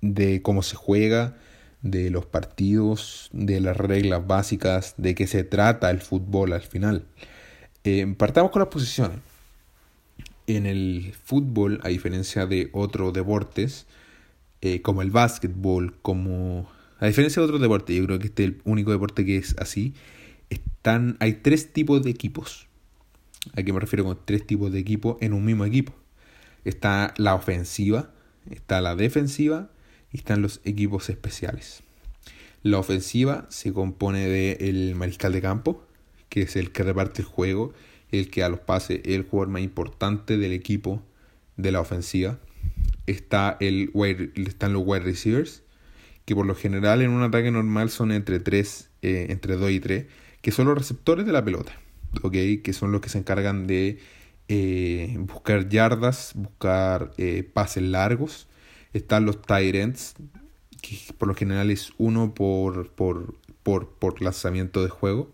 de 0.02 0.42
cómo 0.42 0.63
se 0.63 0.76
juega, 0.76 1.38
de 1.82 2.10
los 2.10 2.26
partidos, 2.26 3.30
de 3.32 3.62
las 3.62 3.78
reglas 3.78 4.26
básicas, 4.28 4.96
de 4.98 5.15
qué 5.15 5.28
se 5.28 5.44
trata 5.44 5.89
el 5.89 6.02
fútbol 6.02 6.54
al 6.54 6.62
final. 6.62 7.06
Eh, 7.84 8.13
partamos 8.18 8.52
con 8.52 8.62
las 8.62 8.70
posiciones. 8.70 9.20
En 10.48 10.65
el 10.65 11.13
fútbol, 11.24 11.80
a 11.84 11.89
diferencia 11.89 12.46
de 12.46 12.70
otros 12.74 13.13
deportes, 13.13 13.86
eh, 14.62 14.82
como 14.82 15.02
el 15.02 15.12
básquetbol, 15.12 15.96
como 16.02 16.70
A 17.00 17.08
diferencia 17.08 17.39
de 17.39 17.46
otros 17.46 17.62
deportes, 17.62 17.96
yo 17.96 18.06
creo 18.06 18.20
que 18.20 18.26
este 18.28 18.44
es 18.44 18.50
el 18.50 18.62
único 18.65 18.92
deporte 18.92 19.24
que 19.26 19.38
es 19.38 19.56
así. 19.58 19.94
Están, 20.50 21.15
hay 21.22 21.36
tres 21.36 21.72
tipos 21.72 22.04
de 22.04 22.10
equipos. 22.10 22.68
¿A 23.56 23.63
qué 23.63 23.72
me 23.72 23.80
refiero 23.80 24.04
con 24.04 24.20
tres 24.26 24.46
tipos 24.46 24.70
de 24.74 24.80
equipos 24.80 25.15
en 25.22 25.32
un 25.32 25.46
mismo 25.46 25.63
equipo? 25.63 25.94
Está 26.65 27.13
la 27.15 27.36
ofensiva, 27.36 28.12
está 28.50 28.82
la 28.82 28.98
defensiva 28.98 29.70
están 30.13 30.41
los 30.41 30.62
equipos 30.63 31.10
especiales. 31.10 31.84
La 32.62 32.80
ofensiva 32.80 33.45
se 33.50 33.72
compone 33.72 34.28
del 34.28 34.95
mariscal 34.95 35.32
de 35.32 35.41
campo, 35.41 35.84
que 36.28 36.41
es 36.41 36.56
el 36.56 36.72
que 36.72 36.84
reparte 36.84 37.22
el 37.22 37.28
juego, 37.28 37.74
el 38.12 38.30
que 38.30 38.43
a 38.43 38.50
los 38.50 38.60
pases 38.60 39.02
es 39.04 39.15
el 39.15 39.24
jugador 39.24 39.50
más 39.50 39.62
importante 39.62 40.38
del 40.38 40.52
equipo 40.52 41.02
de 41.58 41.72
la 41.72 41.80
ofensiva. 41.80 42.39
Está 43.08 43.58
el 43.60 43.91
están 44.36 44.74
los 44.74 44.84
wide 44.86 45.04
receivers, 45.04 45.63
que 46.26 46.36
por 46.36 46.45
lo 46.45 46.56
general 46.56 47.02
en 47.02 47.12
un 47.12 47.24
ataque 47.24 47.50
normal 47.50 47.89
son 47.89 48.12
entre 48.12 48.39
3, 48.39 48.89
eh, 49.02 49.28
entre 49.30 49.56
2 49.56 49.72
y 49.72 49.80
3, 49.80 50.06
que 50.41 50.52
son 50.52 50.67
los 50.67 50.78
receptores 50.78 51.26
de 51.26 51.32
la 51.32 51.43
pelota, 51.43 51.72
¿okay? 52.22 52.60
que 52.60 52.74
son 52.74 52.91
los 52.91 53.02
que 53.02 53.10
se 53.10 53.17
encargan 53.17 53.67
de 53.67 54.00
eh, 54.48 55.15
buscar 55.19 55.69
yardas, 55.69 56.34
buscar 56.36 57.12
eh, 57.17 57.43
pases 57.43 57.84
largos. 57.84 58.48
Están 58.93 59.25
los 59.25 59.38
ends, 59.49 60.15
que 60.82 60.97
por 61.17 61.28
lo 61.28 61.36
general 61.36 61.71
es 61.71 61.91
uno 61.97 62.34
por, 62.34 62.89
por, 62.89 63.36
por, 63.63 63.89
por 63.89 64.21
lanzamiento 64.21 64.84
de 64.84 64.89
juego 64.89 65.32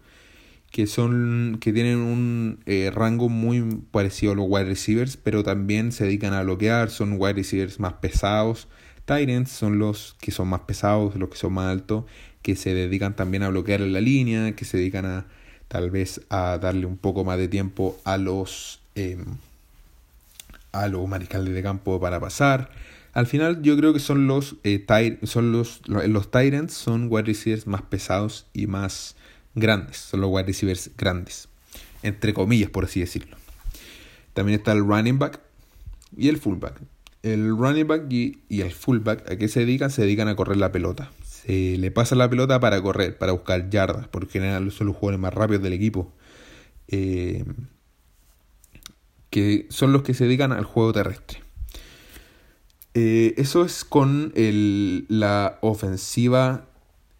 que 0.75 0.87
son 0.87 1.57
que 1.61 1.71
tienen 1.71 1.99
un 1.99 2.59
rango 2.93 3.29
muy 3.29 3.63
parecido 3.91 4.33
a 4.33 4.35
los 4.35 4.45
wide 4.49 4.65
receivers, 4.65 5.15
pero 5.15 5.41
también 5.41 5.93
se 5.93 6.03
dedican 6.03 6.33
a 6.33 6.43
bloquear, 6.43 6.89
son 6.89 7.15
wide 7.17 7.31
receivers 7.31 7.79
más 7.79 7.93
pesados, 7.93 8.67
Tyrants 9.05 9.51
son 9.51 9.79
los 9.79 10.17
que 10.19 10.31
son 10.31 10.49
más 10.49 10.61
pesados, 10.61 11.15
los 11.15 11.29
que 11.29 11.37
son 11.37 11.53
más 11.53 11.67
altos, 11.67 12.03
que 12.41 12.57
se 12.57 12.73
dedican 12.73 13.15
también 13.15 13.43
a 13.43 13.49
bloquear 13.49 13.81
en 13.81 13.93
la 13.93 14.01
línea, 14.01 14.53
que 14.53 14.65
se 14.65 14.77
dedican 14.77 15.05
a 15.05 15.25
tal 15.69 15.91
vez 15.91 16.21
a 16.29 16.57
darle 16.57 16.85
un 16.87 16.97
poco 16.97 17.23
más 17.23 17.37
de 17.37 17.47
tiempo 17.47 17.97
a 18.03 18.17
los 18.17 18.81
eh, 18.95 19.23
a 20.71 20.87
los 20.89 21.07
mariscales 21.07 21.53
de 21.53 21.63
campo 21.63 22.01
para 22.01 22.19
pasar. 22.19 22.69
Al 23.15 23.25
final 23.25 23.63
yo 23.63 23.75
creo 23.75 23.93
que 23.93 23.99
son 23.99 24.27
los 24.27 24.57
eh, 24.63 24.85
son 25.23 25.51
los, 25.51 25.81
los 25.87 26.29
Tyrants 26.29 26.73
son 26.73 27.07
wide 27.09 27.23
receivers 27.23 27.65
más 27.65 27.81
pesados 27.81 28.45
y 28.53 28.67
más 28.67 29.15
grandes, 29.55 29.97
son 29.97 30.21
los 30.21 30.29
wide 30.31 30.45
receivers 30.45 30.91
grandes, 30.95 31.47
entre 32.03 32.33
comillas 32.35 32.69
por 32.69 32.85
así 32.85 32.99
decirlo. 32.99 33.37
También 34.33 34.59
está 34.59 34.73
el 34.73 34.85
running 34.85 35.17
back 35.17 35.39
y 36.15 36.29
el 36.29 36.37
fullback 36.37 36.79
el 37.25 37.57
running 37.57 37.87
back 37.87 38.03
y, 38.11 38.37
el 38.49 38.71
fullback, 38.71 39.31
¿a 39.31 39.35
qué 39.35 39.47
se 39.47 39.61
dedican? 39.61 39.89
Se 39.89 40.03
dedican 40.03 40.27
a 40.27 40.35
correr 40.35 40.57
la 40.57 40.71
pelota. 40.71 41.11
Se 41.23 41.75
le 41.77 41.89
pasa 41.89 42.13
la 42.13 42.29
pelota 42.29 42.59
para 42.59 42.79
correr, 42.81 43.17
para 43.17 43.31
buscar 43.31 43.69
yardas, 43.71 44.07
porque 44.07 44.37
en 44.37 44.43
general 44.43 44.71
son 44.71 44.87
los 44.87 44.95
jugadores 44.95 45.19
más 45.19 45.33
rápidos 45.33 45.63
del 45.63 45.73
equipo. 45.73 46.13
Eh, 46.87 47.43
que 49.31 49.65
son 49.69 49.91
los 49.91 50.03
que 50.03 50.13
se 50.13 50.25
dedican 50.25 50.51
al 50.51 50.65
juego 50.65 50.93
terrestre. 50.93 51.39
Eh, 52.97 53.33
eso 53.35 53.65
es 53.65 53.83
con 53.83 54.31
la 55.09 55.59
ofensiva 55.61 56.65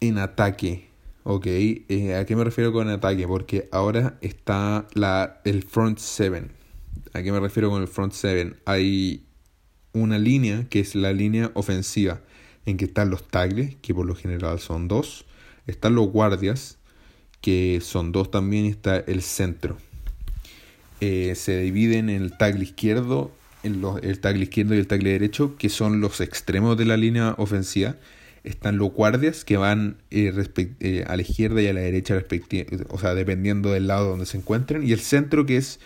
en 0.00 0.16
ataque. 0.16 0.88
Ok, 1.22 1.46
eh, 1.48 2.14
¿a 2.18 2.24
qué 2.24 2.34
me 2.34 2.44
refiero 2.44 2.72
con 2.72 2.88
ataque? 2.88 3.28
Porque 3.28 3.68
ahora 3.72 4.16
está 4.22 4.88
la, 4.94 5.42
el 5.44 5.64
front 5.64 5.98
seven. 5.98 6.50
¿A 7.12 7.22
qué 7.22 7.30
me 7.30 7.40
refiero 7.40 7.68
con 7.68 7.82
el 7.82 7.88
front 7.88 8.14
seven? 8.14 8.56
Hay 8.64 9.26
una 9.92 10.18
línea 10.18 10.66
que 10.70 10.80
es 10.80 10.94
la 10.94 11.12
línea 11.12 11.50
ofensiva, 11.52 12.22
en 12.64 12.78
que 12.78 12.86
están 12.86 13.10
los 13.10 13.28
tackles, 13.28 13.76
que 13.82 13.92
por 13.92 14.06
lo 14.06 14.14
general 14.14 14.60
son 14.60 14.88
dos, 14.88 15.26
están 15.66 15.94
los 15.94 16.08
guardias, 16.08 16.78
que 17.42 17.80
son 17.82 18.12
dos 18.12 18.30
también, 18.30 18.64
y 18.64 18.68
está 18.70 18.96
el 18.96 19.20
centro. 19.20 19.76
Eh, 21.02 21.34
se 21.34 21.60
dividen 21.60 22.08
en 22.08 22.22
el 22.22 22.38
tackle 22.38 22.64
izquierdo, 22.64 23.30
el 23.66 24.20
tackle 24.20 24.44
izquierdo 24.44 24.74
y 24.74 24.78
el 24.78 24.86
tackle 24.86 25.10
derecho, 25.10 25.56
que 25.56 25.68
son 25.68 26.00
los 26.00 26.20
extremos 26.20 26.76
de 26.76 26.84
la 26.84 26.96
línea 26.96 27.34
ofensiva. 27.38 27.96
Están 28.44 28.78
los 28.78 28.92
guardias 28.92 29.44
que 29.44 29.56
van 29.56 29.96
eh, 30.10 30.32
eh, 30.80 31.04
a 31.06 31.16
la 31.16 31.22
izquierda 31.22 31.60
y 31.62 31.66
a 31.66 31.72
la 31.72 31.80
derecha, 31.80 32.22
o 32.88 32.98
sea, 32.98 33.14
dependiendo 33.14 33.72
del 33.72 33.88
lado 33.88 34.08
donde 34.08 34.26
se 34.26 34.38
encuentren. 34.38 34.86
Y 34.86 34.92
el 34.92 35.00
centro, 35.00 35.46
que 35.46 35.56
es 35.56 35.80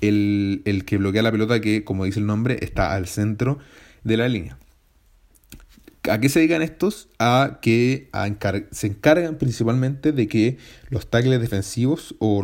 el, 0.00 0.84
que 0.86 0.96
bloquea 0.96 1.22
la 1.22 1.32
pelota 1.32 1.60
que, 1.60 1.84
como 1.84 2.04
dice 2.04 2.20
el 2.20 2.26
nombre, 2.26 2.58
está 2.60 2.94
al 2.94 3.06
centro 3.06 3.58
de 4.04 4.16
la 4.16 4.28
línea. 4.28 4.58
¿A 6.10 6.20
qué 6.20 6.28
se 6.28 6.40
dedican 6.40 6.62
estos? 6.62 7.08
A 7.18 7.58
que 7.62 8.10
se 8.70 8.86
encargan 8.86 9.36
principalmente 9.36 10.12
de 10.12 10.28
que 10.28 10.58
los 10.90 11.08
tackles 11.08 11.40
defensivos 11.40 12.14
o, 12.18 12.42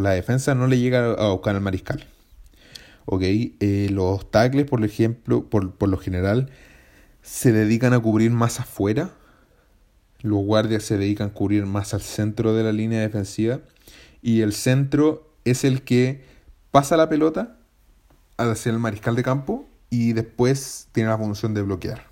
la 0.00 0.10
defensa 0.10 0.54
no 0.54 0.66
le 0.66 0.78
llega 0.78 1.12
a 1.12 1.30
buscar 1.30 1.54
al 1.54 1.60
mariscal. 1.60 2.06
¿Ok? 3.06 3.22
Eh, 3.22 3.88
los 3.90 4.30
tackles, 4.30 4.66
por 4.66 4.84
ejemplo, 4.84 5.48
por, 5.48 5.74
por 5.74 5.88
lo 5.88 5.96
general, 5.96 6.50
se 7.22 7.52
dedican 7.52 7.92
a 7.92 8.00
cubrir 8.00 8.30
más 8.30 8.60
afuera. 8.60 9.10
Los 10.20 10.40
guardias 10.40 10.82
se 10.82 10.98
dedican 10.98 11.28
a 11.28 11.32
cubrir 11.32 11.66
más 11.66 11.94
al 11.94 12.02
centro 12.02 12.54
de 12.54 12.64
la 12.64 12.72
línea 12.72 13.00
defensiva. 13.00 13.60
Y 14.22 14.42
el 14.42 14.52
centro 14.52 15.32
es 15.44 15.64
el 15.64 15.82
que 15.82 16.22
pasa 16.72 16.96
la 16.96 17.08
pelota 17.08 17.56
hacia 18.36 18.72
el 18.72 18.78
mariscal 18.78 19.14
de 19.14 19.22
campo 19.22 19.66
y 19.88 20.12
después 20.12 20.88
tiene 20.92 21.08
la 21.08 21.18
función 21.18 21.54
de 21.54 21.62
bloquear. 21.62 22.06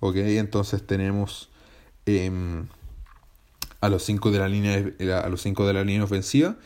Ok, 0.00 0.16
entonces 0.16 0.84
tenemos 0.86 1.50
em, 2.06 2.66
a 3.80 3.88
los 3.88 4.02
5 4.04 4.30
de 4.30 4.38
la 4.38 4.48
línea 4.48 5.22
a 5.22 5.28
los 5.28 5.42
cinco 5.42 5.66
de 5.66 5.74
la 5.74 5.84
línea 5.84 6.04
ofensiva 6.04 6.56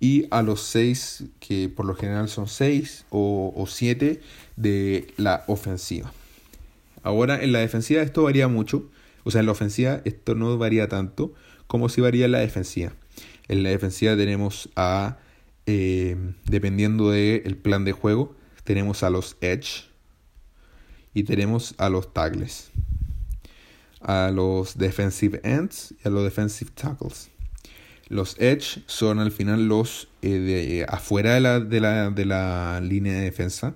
y 0.00 0.26
a 0.30 0.42
los 0.42 0.62
6 0.62 1.24
que 1.40 1.68
por 1.68 1.86
lo 1.86 1.94
general 1.94 2.28
son 2.28 2.46
6 2.46 3.06
o 3.10 3.64
7 3.66 4.20
de 4.56 5.06
la 5.16 5.44
ofensiva. 5.46 6.12
Ahora 7.02 7.42
en 7.42 7.52
la 7.52 7.58
defensiva 7.58 8.02
esto 8.02 8.22
varía 8.22 8.48
mucho, 8.48 8.90
o 9.24 9.30
sea 9.30 9.40
en 9.40 9.46
la 9.46 9.52
ofensiva 9.52 10.00
esto 10.04 10.34
no 10.34 10.56
varía 10.56 10.88
tanto 10.88 11.34
como 11.66 11.88
si 11.88 12.00
varía 12.00 12.24
en 12.24 12.32
la 12.32 12.38
defensiva. 12.38 12.92
En 13.48 13.62
la 13.62 13.70
defensiva 13.70 14.16
tenemos 14.16 14.70
a 14.74 15.18
eh, 15.66 16.16
dependiendo 16.44 17.10
del 17.10 17.56
plan 17.56 17.84
de 17.84 17.92
juego, 17.92 18.34
tenemos 18.64 19.02
a 19.02 19.10
los 19.10 19.36
edge 19.40 19.86
y 21.12 21.24
tenemos 21.24 21.74
a 21.78 21.88
los 21.88 22.12
tackles, 22.12 22.70
a 24.00 24.30
los 24.30 24.76
defensive 24.76 25.40
ends 25.44 25.94
y 26.02 26.08
a 26.08 26.10
los 26.10 26.24
defensive 26.24 26.70
tackles. 26.74 27.30
Los 28.08 28.36
edge 28.38 28.82
son 28.86 29.18
al 29.18 29.32
final 29.32 29.66
los 29.68 30.08
eh, 30.22 30.30
de, 30.30 30.86
afuera 30.88 31.34
de 31.34 31.40
la, 31.40 31.60
de, 31.60 31.80
la, 31.80 32.10
de 32.10 32.24
la 32.24 32.80
línea 32.82 33.14
de 33.14 33.20
defensa, 33.20 33.74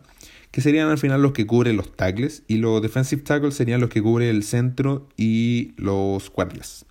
que 0.50 0.60
serían 0.60 0.88
al 0.88 0.98
final 0.98 1.22
los 1.22 1.32
que 1.32 1.46
cubren 1.46 1.76
los 1.76 1.96
tackles, 1.96 2.42
y 2.48 2.56
los 2.56 2.82
defensive 2.82 3.22
tackles 3.22 3.54
serían 3.54 3.80
los 3.80 3.90
que 3.90 4.02
cubren 4.02 4.28
el 4.28 4.42
centro 4.42 5.08
y 5.16 5.72
los 5.76 6.30
guardias. 6.30 6.84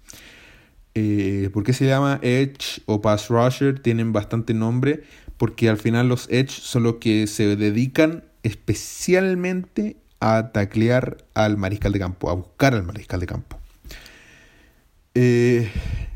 Eh, 0.96 1.52
¿Por 1.54 1.64
qué 1.64 1.74
se 1.74 1.86
llama 1.86 2.20
Edge 2.24 2.82
o 2.88 3.02
Pass 3.02 3.30
Rusher? 3.30 3.80
Tienen 3.80 4.14
bastante 4.14 4.56
nombre 4.56 5.04
porque 5.38 5.70
al 5.70 5.78
final 5.78 6.10
los 6.10 6.28
Edge 6.30 6.50
son 6.50 6.84
los 6.84 6.96
que 6.96 7.28
se 7.28 7.56
dedican 7.56 8.24
especialmente 8.44 9.98
a 10.20 10.52
taclear 10.52 11.18
al 11.36 11.58
mariscal 11.58 11.92
de 11.92 12.00
campo, 12.00 12.30
a 12.30 12.34
buscar 12.34 12.74
al 12.74 12.84
mariscal 12.84 13.20
de 13.20 13.28
campo. 13.28 13.60
Eh, 15.20 15.68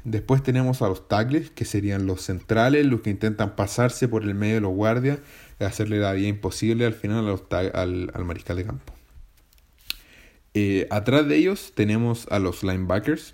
después 0.04 0.44
tenemos 0.44 0.84
a 0.84 0.88
los 0.88 1.08
tackles, 1.08 1.50
que 1.50 1.66
serían 1.66 2.06
los 2.06 2.22
centrales, 2.22 2.86
los 2.86 3.02
que 3.02 3.10
intentan 3.10 3.56
pasarse 3.56 4.08
por 4.08 4.22
el 4.22 4.36
medio 4.36 4.54
de 4.54 4.62
los 4.62 4.76
guardias 4.76 5.18
y 5.60 5.64
hacerle 5.64 5.98
la 5.98 6.14
vida 6.14 6.28
imposible 6.28 6.86
al 6.86 6.94
final 6.94 7.26
al, 7.74 8.12
mariscal 8.24 8.58
de 8.58 8.64
campo. 8.64 8.94
Eh, 10.54 10.86
atrás 10.92 11.28
de 11.28 11.36
ellos 11.36 11.72
tenemos 11.74 12.28
a 12.30 12.38
los 12.38 12.62
linebackers, 12.62 13.34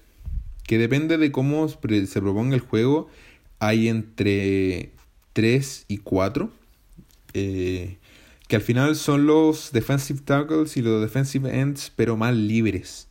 que 0.64 0.78
depende 0.78 1.18
de 1.18 1.34
cómo 1.34 1.68
se 1.68 2.22
proponga 2.22 2.56
el 2.56 2.62
juego, 2.62 3.10
hay 3.60 3.90
entre 3.90 4.92
3 5.34 5.84
y 5.90 5.98
4, 5.98 6.50
eh, 7.34 7.98
que 8.48 8.56
al 8.56 8.62
final 8.62 8.96
son 8.96 9.28
los 9.28 9.74
defensive 9.74 10.22
tackles 10.24 10.78
y 10.78 10.82
los 10.82 11.02
defensive 11.02 11.60
ends, 11.60 11.92
pero 11.94 12.16
más 12.16 12.34
libres. 12.34 13.07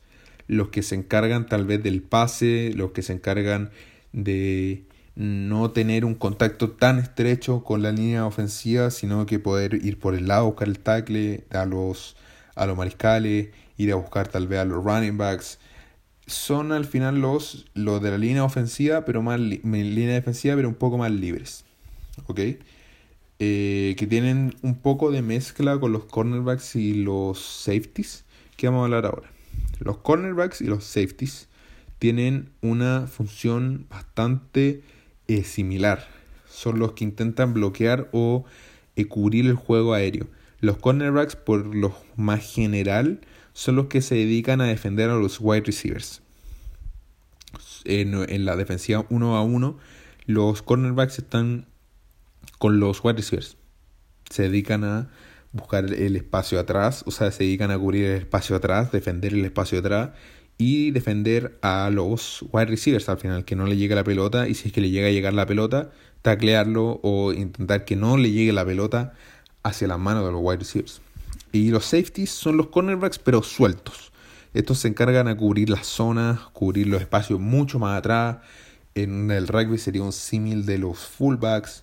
Los 0.46 0.68
que 0.68 0.82
se 0.82 0.94
encargan 0.94 1.46
tal 1.46 1.66
vez 1.66 1.82
del 1.82 2.02
pase, 2.02 2.72
los 2.74 2.92
que 2.92 3.02
se 3.02 3.12
encargan 3.12 3.70
de 4.12 4.84
no 5.16 5.70
tener 5.70 6.04
un 6.04 6.14
contacto 6.14 6.70
tan 6.70 6.98
estrecho 6.98 7.64
con 7.64 7.82
la 7.82 7.90
línea 7.90 8.26
ofensiva, 8.26 8.90
sino 8.90 9.24
que 9.26 9.38
poder 9.38 9.74
ir 9.74 9.98
por 9.98 10.14
el 10.14 10.28
lado, 10.28 10.46
buscar 10.46 10.68
el 10.68 10.78
tackle, 10.78 11.44
a 11.50 11.64
los, 11.64 12.16
a 12.54 12.66
los 12.66 12.76
mariscales, 12.76 13.48
ir 13.78 13.92
a 13.92 13.96
buscar 13.96 14.28
tal 14.28 14.46
vez 14.46 14.60
a 14.60 14.64
los 14.64 14.84
running 14.84 15.16
backs, 15.16 15.58
son 16.26 16.72
al 16.72 16.84
final 16.84 17.20
los, 17.20 17.66
los 17.74 18.02
de 18.02 18.10
la 18.10 18.18
línea 18.18 18.44
ofensiva, 18.44 19.04
pero 19.04 19.22
más 19.22 19.40
línea 19.40 20.14
defensiva, 20.14 20.54
pero 20.56 20.68
un 20.68 20.74
poco 20.74 20.98
más 20.98 21.10
libres. 21.10 21.64
¿Ok? 22.26 22.40
Eh, 23.38 23.94
que 23.98 24.06
tienen 24.06 24.56
un 24.62 24.76
poco 24.76 25.10
de 25.10 25.22
mezcla 25.22 25.78
con 25.78 25.92
los 25.92 26.04
cornerbacks 26.04 26.76
y 26.76 26.94
los 26.94 27.38
safeties, 27.38 28.24
que 28.56 28.66
vamos 28.66 28.82
a 28.82 28.84
hablar 28.84 29.06
ahora. 29.06 29.35
Los 29.78 29.98
cornerbacks 29.98 30.60
y 30.60 30.66
los 30.66 30.84
safeties 30.84 31.48
tienen 31.98 32.50
una 32.60 33.06
función 33.06 33.86
bastante 33.88 34.82
eh, 35.28 35.44
similar. 35.44 36.06
Son 36.48 36.78
los 36.78 36.92
que 36.92 37.04
intentan 37.04 37.54
bloquear 37.54 38.08
o 38.12 38.44
eh, 38.96 39.06
cubrir 39.06 39.46
el 39.46 39.54
juego 39.54 39.94
aéreo. 39.94 40.26
Los 40.60 40.78
cornerbacks, 40.78 41.36
por 41.36 41.74
lo 41.74 41.94
más 42.16 42.54
general, 42.54 43.20
son 43.52 43.76
los 43.76 43.86
que 43.86 44.00
se 44.00 44.14
dedican 44.14 44.60
a 44.60 44.64
defender 44.64 45.10
a 45.10 45.16
los 45.16 45.38
wide 45.40 45.64
receivers. 45.64 46.22
En, 47.84 48.14
en 48.14 48.44
la 48.44 48.56
defensiva 48.56 49.06
uno 49.10 49.36
a 49.36 49.42
uno, 49.42 49.78
los 50.26 50.62
cornerbacks 50.62 51.18
están 51.18 51.66
con 52.58 52.80
los 52.80 53.04
wide 53.04 53.18
receivers. 53.18 53.56
Se 54.30 54.44
dedican 54.44 54.84
a 54.84 55.10
buscar 55.56 55.92
el 55.92 56.16
espacio 56.16 56.60
atrás, 56.60 57.02
o 57.06 57.10
sea, 57.10 57.30
se 57.30 57.44
dedican 57.44 57.70
a 57.70 57.78
cubrir 57.78 58.04
el 58.04 58.18
espacio 58.18 58.56
atrás, 58.56 58.92
defender 58.92 59.32
el 59.32 59.44
espacio 59.44 59.78
atrás 59.78 60.10
y 60.58 60.90
defender 60.90 61.58
a 61.62 61.90
los 61.90 62.44
wide 62.52 62.66
receivers 62.66 63.08
al 63.08 63.18
final, 63.18 63.44
que 63.44 63.56
no 63.56 63.66
le 63.66 63.76
llegue 63.76 63.94
la 63.94 64.04
pelota 64.04 64.48
y 64.48 64.54
si 64.54 64.68
es 64.68 64.74
que 64.74 64.80
le 64.80 64.90
llega 64.90 65.08
a 65.08 65.10
llegar 65.10 65.32
la 65.34 65.46
pelota, 65.46 65.90
taclearlo 66.22 67.00
o 67.02 67.32
intentar 67.32 67.84
que 67.84 67.96
no 67.96 68.16
le 68.16 68.30
llegue 68.30 68.52
la 68.52 68.64
pelota 68.64 69.12
hacia 69.62 69.88
las 69.88 69.98
manos 69.98 70.24
de 70.24 70.32
los 70.32 70.40
wide 70.42 70.58
receivers. 70.58 71.00
Y 71.52 71.70
los 71.70 71.84
safeties 71.84 72.30
son 72.30 72.56
los 72.56 72.68
cornerbacks 72.68 73.18
pero 73.18 73.42
sueltos. 73.42 74.12
Estos 74.54 74.78
se 74.78 74.88
encargan 74.88 75.28
a 75.28 75.36
cubrir 75.36 75.68
las 75.68 75.86
zonas, 75.86 76.40
cubrir 76.52 76.86
los 76.86 77.00
espacios 77.00 77.38
mucho 77.40 77.78
más 77.78 77.98
atrás. 77.98 78.38
En 78.94 79.30
el 79.30 79.48
rugby 79.48 79.76
sería 79.76 80.02
un 80.02 80.12
símil 80.12 80.64
de 80.64 80.78
los 80.78 80.98
fullbacks. 80.98 81.82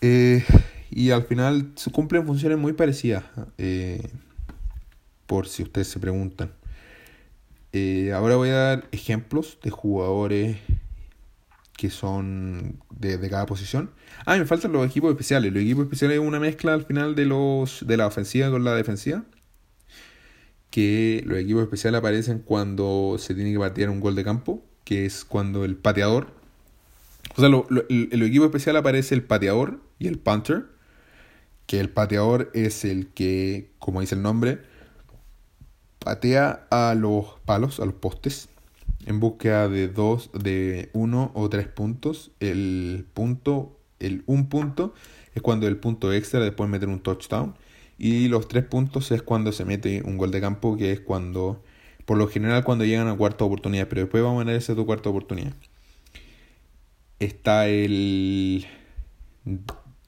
Eh, 0.00 0.44
y 0.96 1.10
al 1.10 1.24
final 1.24 1.72
cumplen 1.92 2.24
funciones 2.24 2.56
muy 2.56 2.72
parecidas. 2.72 3.22
Eh, 3.58 4.00
por 5.26 5.46
si 5.46 5.62
ustedes 5.62 5.88
se 5.88 6.00
preguntan. 6.00 6.52
Eh, 7.74 8.14
ahora 8.14 8.36
voy 8.36 8.48
a 8.48 8.54
dar 8.54 8.88
ejemplos 8.92 9.58
de 9.62 9.68
jugadores 9.68 10.56
que 11.76 11.90
son 11.90 12.80
de, 12.88 13.20
cada 13.28 13.44
posición. 13.44 13.90
Ah, 14.24 14.38
me 14.38 14.46
faltan 14.46 14.72
los 14.72 14.86
equipos 14.86 15.10
especiales. 15.10 15.52
Los 15.52 15.62
equipos 15.62 15.84
especiales 15.84 16.18
es 16.18 16.26
una 16.26 16.40
mezcla 16.40 16.72
al 16.72 16.86
final 16.86 17.14
de 17.14 17.26
los 17.26 17.86
de 17.86 17.98
la 17.98 18.06
ofensiva 18.06 18.50
con 18.50 18.64
la 18.64 18.74
defensiva. 18.74 19.22
Que 20.70 21.22
los 21.26 21.36
equipos 21.36 21.64
especiales 21.64 21.98
aparecen 21.98 22.38
cuando 22.38 23.16
se 23.18 23.34
tiene 23.34 23.52
que 23.52 23.58
patear 23.58 23.90
un 23.90 24.00
gol 24.00 24.14
de 24.14 24.24
campo, 24.24 24.64
que 24.84 25.04
es 25.04 25.26
cuando 25.26 25.66
el 25.66 25.76
pateador. 25.76 26.28
O 27.36 27.40
sea, 27.40 27.50
lo, 27.50 27.66
el, 27.90 28.08
el, 28.12 28.22
equipo 28.22 28.46
especial 28.46 28.78
aparece 28.78 29.14
el 29.14 29.24
pateador 29.24 29.82
y 29.98 30.06
el 30.06 30.18
punter. 30.18 30.74
Que 31.66 31.80
el 31.80 31.90
pateador 31.90 32.50
es 32.54 32.84
el 32.84 33.08
que, 33.08 33.72
como 33.78 34.00
dice 34.00 34.14
el 34.14 34.22
nombre, 34.22 34.60
patea 35.98 36.66
a 36.70 36.94
los 36.94 37.40
palos, 37.44 37.80
a 37.80 37.84
los 37.84 37.94
postes, 37.94 38.48
en 39.06 39.18
búsqueda 39.20 39.68
de 39.68 39.88
dos, 39.88 40.30
de 40.32 40.90
uno 40.92 41.32
o 41.34 41.48
tres 41.48 41.66
puntos. 41.66 42.30
El 42.40 43.06
punto, 43.12 43.80
el 43.98 44.22
un 44.26 44.48
punto 44.48 44.94
es 45.34 45.42
cuando 45.42 45.66
el 45.66 45.78
punto 45.78 46.12
extra 46.12 46.40
después 46.40 46.70
meter 46.70 46.88
un 46.88 47.00
touchdown. 47.00 47.54
Y 47.98 48.28
los 48.28 48.46
tres 48.48 48.64
puntos 48.64 49.10
es 49.10 49.22
cuando 49.22 49.52
se 49.52 49.64
mete 49.64 50.02
un 50.04 50.18
gol 50.18 50.30
de 50.30 50.40
campo, 50.40 50.76
que 50.76 50.92
es 50.92 51.00
cuando, 51.00 51.64
por 52.04 52.18
lo 52.18 52.28
general, 52.28 52.62
cuando 52.62 52.84
llegan 52.84 53.08
a 53.08 53.16
cuarta 53.16 53.44
oportunidad. 53.44 53.88
Pero 53.88 54.02
después 54.02 54.22
vamos 54.22 54.42
a 54.42 54.44
ver 54.44 54.56
esa 54.56 54.74
tu 54.74 54.86
cuarta 54.86 55.08
oportunidad. 55.08 55.54
Está 57.18 57.68
el 57.68 58.66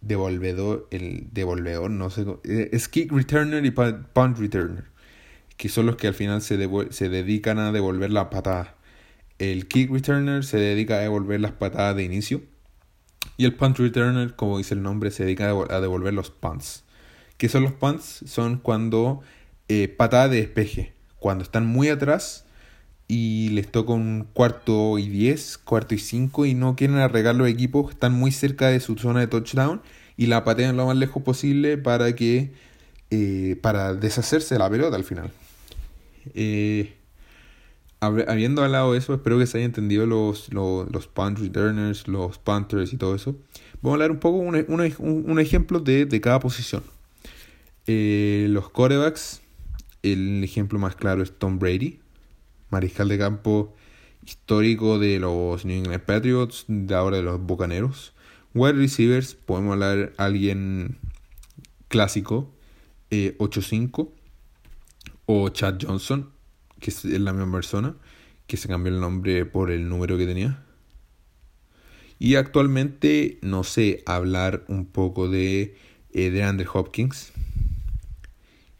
devolvedor, 0.00 0.88
el 0.90 1.28
devolvedor, 1.32 1.90
no 1.90 2.10
sé, 2.10 2.24
es 2.44 2.88
kick 2.88 3.12
returner 3.12 3.64
y 3.64 3.70
punt 3.70 4.38
returner 4.38 4.84
que 5.58 5.68
son 5.68 5.86
los 5.86 5.96
que 5.96 6.06
al 6.06 6.14
final 6.14 6.40
se, 6.40 6.56
se 6.90 7.08
dedican 7.08 7.58
a 7.58 7.72
devolver 7.72 8.10
las 8.10 8.26
patadas. 8.26 8.68
El 9.38 9.66
kick 9.66 9.90
returner 9.90 10.44
se 10.44 10.56
dedica 10.56 10.94
a 10.94 11.00
devolver 11.00 11.40
las 11.40 11.52
patadas 11.52 11.96
de 11.96 12.04
inicio. 12.04 12.42
Y 13.36 13.44
el 13.44 13.54
punt 13.54 13.76
returner, 13.76 14.36
como 14.36 14.58
dice 14.58 14.74
el 14.74 14.82
nombre, 14.82 15.10
se 15.10 15.24
dedica 15.24 15.50
a 15.50 15.80
devolver 15.80 16.14
los 16.14 16.30
punts. 16.30 16.84
¿Qué 17.36 17.48
son 17.48 17.64
los 17.64 17.72
punts? 17.72 18.22
Son 18.26 18.58
cuando 18.58 19.20
eh, 19.68 19.88
patadas 19.88 20.30
de 20.30 20.36
despeje. 20.38 20.94
Cuando 21.18 21.42
están 21.42 21.66
muy 21.66 21.88
atrás 21.88 22.46
y 23.08 23.48
les 23.50 23.72
toca 23.72 23.94
un 23.94 24.28
cuarto 24.34 24.98
y 24.98 25.08
diez, 25.08 25.56
cuarto 25.56 25.94
y 25.94 25.98
cinco 25.98 26.44
y 26.44 26.54
no 26.54 26.76
quieren 26.76 26.98
arreglar 26.98 27.34
los 27.34 27.48
equipos, 27.48 27.90
están 27.90 28.12
muy 28.12 28.30
cerca 28.30 28.68
de 28.68 28.80
su 28.80 28.96
zona 28.96 29.20
de 29.20 29.26
touchdown 29.26 29.80
y 30.18 30.26
la 30.26 30.44
patean 30.44 30.76
lo 30.76 30.86
más 30.86 30.96
lejos 30.96 31.22
posible 31.22 31.78
para 31.78 32.14
que 32.14 32.52
eh, 33.10 33.56
para 33.62 33.94
deshacerse 33.94 34.54
de 34.54 34.58
la 34.58 34.68
pelota 34.68 34.96
al 34.96 35.04
final. 35.04 35.30
Eh, 36.34 36.94
habiendo 38.00 38.62
hablado 38.62 38.94
eso, 38.94 39.14
espero 39.14 39.38
que 39.38 39.46
se 39.46 39.58
hayan 39.58 39.70
entendido 39.70 40.04
los, 40.04 40.52
los, 40.52 40.90
los 40.92 41.06
punt 41.06 41.38
returners, 41.38 42.06
los 42.06 42.38
punters 42.38 42.92
y 42.92 42.98
todo 42.98 43.14
eso. 43.14 43.36
Vamos 43.80 43.92
a 43.92 43.94
hablar 43.94 44.10
un 44.10 44.18
poco, 44.18 44.36
un, 44.36 44.54
un, 44.98 45.40
ejemplo 45.40 45.80
de, 45.80 46.04
de, 46.04 46.20
cada 46.20 46.38
posición. 46.40 46.82
Eh, 47.86 48.46
los 48.50 48.68
corebacks, 48.68 49.40
el 50.02 50.44
ejemplo 50.44 50.78
más 50.78 50.94
claro 50.94 51.22
es 51.22 51.32
Tom 51.38 51.58
Brady, 51.58 52.00
mariscal 52.70 53.08
de 53.08 53.18
campo 53.18 53.74
histórico 54.24 54.98
de 54.98 55.18
los 55.18 55.64
New 55.64 55.76
England 55.76 56.02
Patriots, 56.02 56.64
de 56.68 56.94
ahora 56.94 57.16
de 57.16 57.22
los 57.22 57.40
Bucaneros. 57.40 58.12
Wide 58.54 58.74
receivers, 58.74 59.34
podemos 59.34 59.72
hablar 59.72 60.12
alguien 60.16 60.98
clásico, 61.88 62.52
eh, 63.10 63.36
8-5 63.38 64.10
o 65.26 65.48
Chad 65.50 65.78
Johnson, 65.80 66.30
que 66.80 66.90
es 66.90 67.04
la 67.04 67.32
misma 67.32 67.52
persona, 67.52 67.94
que 68.46 68.56
se 68.56 68.68
cambió 68.68 68.92
el 68.92 69.00
nombre 69.00 69.44
por 69.46 69.70
el 69.70 69.88
número 69.88 70.18
que 70.18 70.26
tenía. 70.26 70.64
Y 72.18 72.34
actualmente, 72.34 73.38
no 73.42 73.64
sé, 73.64 74.02
hablar 74.06 74.64
un 74.68 74.86
poco 74.86 75.28
de, 75.28 75.76
eh, 76.12 76.30
de 76.30 76.42
Andrew 76.42 76.68
Hopkins, 76.72 77.32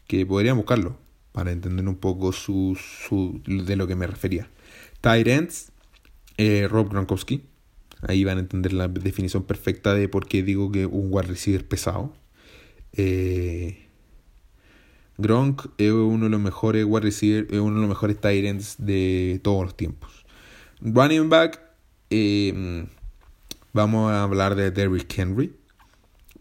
que 0.07 0.25
podría 0.25 0.53
buscarlo 0.53 1.08
para 1.31 1.51
entender 1.51 1.87
un 1.87 1.95
poco 1.95 2.31
su, 2.31 2.77
su, 2.79 3.41
de 3.45 3.75
lo 3.75 3.87
que 3.87 3.95
me 3.95 4.07
refería. 4.07 4.49
Tyrants, 5.01 5.71
eh, 6.37 6.67
Rob 6.69 6.89
Gronkowski. 6.89 7.43
Ahí 8.01 8.23
van 8.23 8.37
a 8.37 8.41
entender 8.41 8.71
la 8.73 8.87
definición 8.87 9.43
perfecta 9.43 9.93
de 9.93 10.07
por 10.07 10.27
qué 10.27 10.41
digo 10.41 10.71
que 10.71 10.85
un 10.85 11.07
wide 11.11 11.27
receiver 11.27 11.67
pesado. 11.67 12.13
Eh, 12.93 13.87
Gronk 15.17 15.65
es 15.77 15.91
uno 15.91 16.25
de 16.25 16.29
los 16.29 16.39
mejores 16.39 16.85
wide 16.85 17.01
receivers, 17.01 17.51
es 17.51 17.59
uno 17.59 17.75
de 17.75 17.81
los 17.81 17.89
mejores 17.89 18.19
tight 18.21 18.45
de 18.77 19.41
todos 19.43 19.63
los 19.63 19.75
tiempos. 19.75 20.25
Running 20.79 21.27
back, 21.27 21.61
eh, 22.09 22.85
vamos 23.73 24.11
a 24.11 24.23
hablar 24.23 24.55
de 24.55 24.71
Derrick 24.71 25.17
Henry 25.17 25.53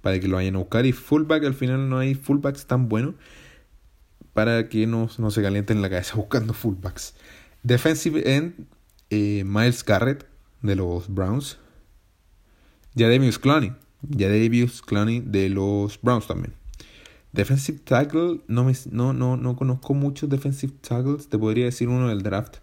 para 0.01 0.20
que 0.20 0.29
lo 0.29 0.37
vayan 0.37 0.55
a 0.55 0.59
buscar. 0.59 0.87
Y 0.87 0.92
fullback, 0.92 1.44
al 1.44 1.55
final 1.55 1.88
no 1.88 1.98
hay 1.98 2.14
fullbacks 2.14 2.66
tan 2.66 2.88
buenos 2.88 3.14
para 4.38 4.68
que 4.68 4.87
no, 4.87 5.11
no 5.18 5.33
se 5.33 5.42
calienten 5.42 5.83
la 5.83 5.90
cabeza 5.90 6.14
buscando 6.16 6.55
fullbacks. 6.55 7.12
Defensive 7.64 8.37
end, 8.37 8.68
eh, 9.11 9.42
Miles 9.44 9.85
Garrett 9.85 10.27
de 10.62 10.77
los 10.77 11.12
Browns. 11.12 11.59
Jadavius 12.94 13.40
Clowney. 13.40 13.72
Jadavius 14.09 14.81
Clowney 14.81 15.24
de 15.27 15.48
los 15.48 16.01
Browns 16.01 16.29
también. 16.29 16.55
Defensive 17.33 17.81
tackle, 17.81 18.40
no, 18.46 18.62
me, 18.62 18.74
no, 18.92 19.12
no, 19.12 19.37
no 19.37 19.57
conozco 19.57 19.92
muchos 19.94 20.31
defensive 20.31 20.72
tackles, 20.83 21.29
te 21.29 21.37
podría 21.37 21.64
decir 21.64 21.88
uno 21.88 22.09
del 22.09 22.22
draft, 22.22 22.59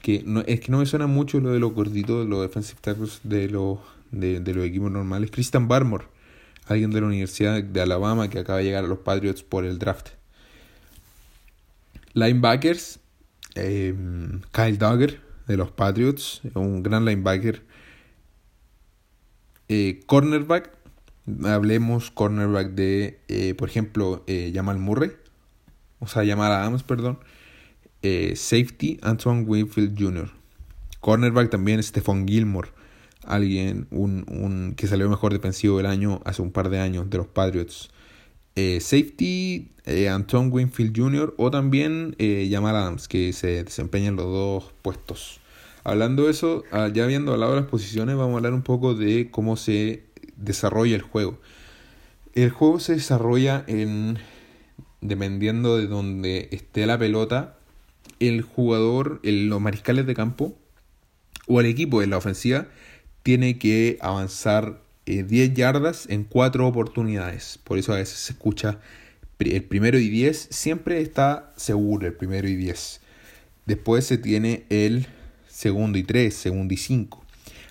que 0.00 0.22
no, 0.24 0.40
es 0.46 0.60
que 0.60 0.72
no 0.72 0.78
me 0.78 0.86
suena 0.86 1.06
mucho 1.06 1.40
lo 1.40 1.50
de 1.50 1.58
los 1.58 1.74
gorditos, 1.74 2.26
los 2.26 2.40
defensive 2.40 2.78
tackles 2.80 3.20
de 3.22 3.50
los, 3.50 3.80
de, 4.12 4.40
de 4.40 4.54
los 4.54 4.64
equipos 4.64 4.90
normales. 4.90 5.30
Christian 5.30 5.68
Barmore, 5.68 6.06
alguien 6.68 6.90
de 6.90 7.02
la 7.02 7.08
Universidad 7.08 7.62
de 7.62 7.82
Alabama 7.82 8.30
que 8.30 8.38
acaba 8.38 8.60
de 8.60 8.64
llegar 8.64 8.86
a 8.86 8.88
los 8.88 9.00
Patriots 9.00 9.42
por 9.42 9.66
el 9.66 9.78
draft. 9.78 10.21
Linebackers, 12.14 13.00
eh, 13.54 13.94
Kyle 14.52 14.78
Duggar 14.78 15.20
de 15.46 15.56
los 15.56 15.70
Patriots, 15.70 16.40
un 16.54 16.82
gran 16.82 17.04
linebacker. 17.04 17.62
Eh, 19.68 20.00
cornerback, 20.06 20.70
hablemos 21.44 22.10
cornerback 22.10 22.72
de, 22.72 23.20
eh, 23.28 23.54
por 23.54 23.68
ejemplo, 23.68 24.24
eh, 24.26 24.52
Jamal 24.54 24.78
Murray, 24.78 25.12
o 25.98 26.06
sea, 26.06 26.26
Jamal 26.26 26.52
Adams, 26.52 26.82
perdón, 26.82 27.18
safety, 28.02 28.98
Antoine 29.02 29.44
Winfield 29.44 29.98
Jr., 29.98 30.30
cornerback 31.00 31.50
también 31.50 31.82
Stephon 31.82 32.26
Gilmore, 32.26 32.70
alguien 33.24 33.86
un, 33.90 34.24
un, 34.28 34.74
que 34.76 34.86
salió 34.86 35.08
mejor 35.08 35.32
defensivo 35.32 35.76
del 35.76 35.86
año 35.86 36.20
hace 36.24 36.42
un 36.42 36.50
par 36.50 36.68
de 36.68 36.80
años 36.80 37.08
de 37.08 37.18
los 37.18 37.28
Patriots. 37.28 37.90
Safety, 38.54 39.68
Antoine 40.10 40.50
Winfield 40.50 40.96
Jr. 40.96 41.34
o 41.38 41.50
también 41.50 42.16
Jamal 42.50 42.76
Adams, 42.76 43.08
que 43.08 43.32
se 43.32 43.64
desempeñan 43.64 44.16
los 44.16 44.26
dos 44.26 44.74
puestos. 44.82 45.40
Hablando 45.84 46.24
de 46.24 46.30
eso, 46.30 46.62
ah, 46.70 46.88
ya 46.92 47.04
habiendo 47.04 47.32
hablado 47.32 47.54
de 47.54 47.60
las 47.62 47.70
posiciones, 47.70 48.16
vamos 48.16 48.34
a 48.34 48.36
hablar 48.36 48.52
un 48.52 48.62
poco 48.62 48.94
de 48.94 49.30
cómo 49.30 49.56
se 49.56 50.04
desarrolla 50.36 50.94
el 50.94 51.02
juego. 51.02 51.38
El 52.34 52.50
juego 52.50 52.78
se 52.78 52.94
desarrolla 52.94 53.64
en 53.66 54.18
dependiendo 55.00 55.76
de 55.76 55.88
donde 55.88 56.48
esté 56.52 56.86
la 56.86 56.98
pelota 56.98 57.56
el 58.20 58.42
jugador, 58.42 59.20
los 59.24 59.60
mariscales 59.60 60.06
de 60.06 60.14
campo 60.14 60.56
o 61.48 61.60
el 61.60 61.66
equipo 61.66 62.00
de 62.00 62.06
la 62.06 62.16
ofensiva 62.18 62.68
tiene 63.24 63.58
que 63.58 63.98
avanzar 64.00 64.80
10 65.22 65.50
eh, 65.50 65.52
yardas 65.54 66.06
en 66.08 66.24
4 66.24 66.66
oportunidades. 66.66 67.58
Por 67.64 67.78
eso 67.78 67.92
a 67.92 67.96
veces 67.96 68.18
se 68.18 68.32
escucha 68.32 68.78
el 69.38 69.64
primero 69.64 69.98
y 69.98 70.08
10, 70.08 70.48
siempre 70.50 71.00
está 71.00 71.52
seguro 71.56 72.06
el 72.06 72.14
primero 72.14 72.48
y 72.48 72.56
10. 72.56 73.00
Después 73.66 74.06
se 74.06 74.18
tiene 74.18 74.64
el 74.68 75.06
segundo 75.48 75.98
y 75.98 76.04
3, 76.04 76.32
segundo 76.32 76.74
y 76.74 76.76
5. 76.76 77.24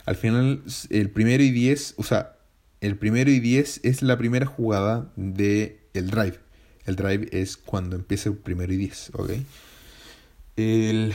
Al 0.06 0.16
final, 0.16 0.64
el 0.90 1.10
primero 1.10 1.44
y 1.44 1.52
10, 1.52 1.96
o 1.98 2.04
sea, 2.04 2.36
el 2.82 2.98
primero 2.98 3.30
y 3.30 3.40
10 3.40 3.82
es 3.84 4.02
la 4.02 4.18
primera 4.18 4.46
jugada 4.46 5.12
del 5.16 5.78
el 5.94 6.10
drive. 6.10 6.40
El 6.86 6.96
drive 6.96 7.30
es 7.32 7.58
cuando 7.58 7.96
empieza 7.96 8.30
el 8.30 8.38
primero 8.38 8.74
y 8.74 8.78
10, 8.78 9.12
¿ok? 9.14 9.32
El, 10.56 11.14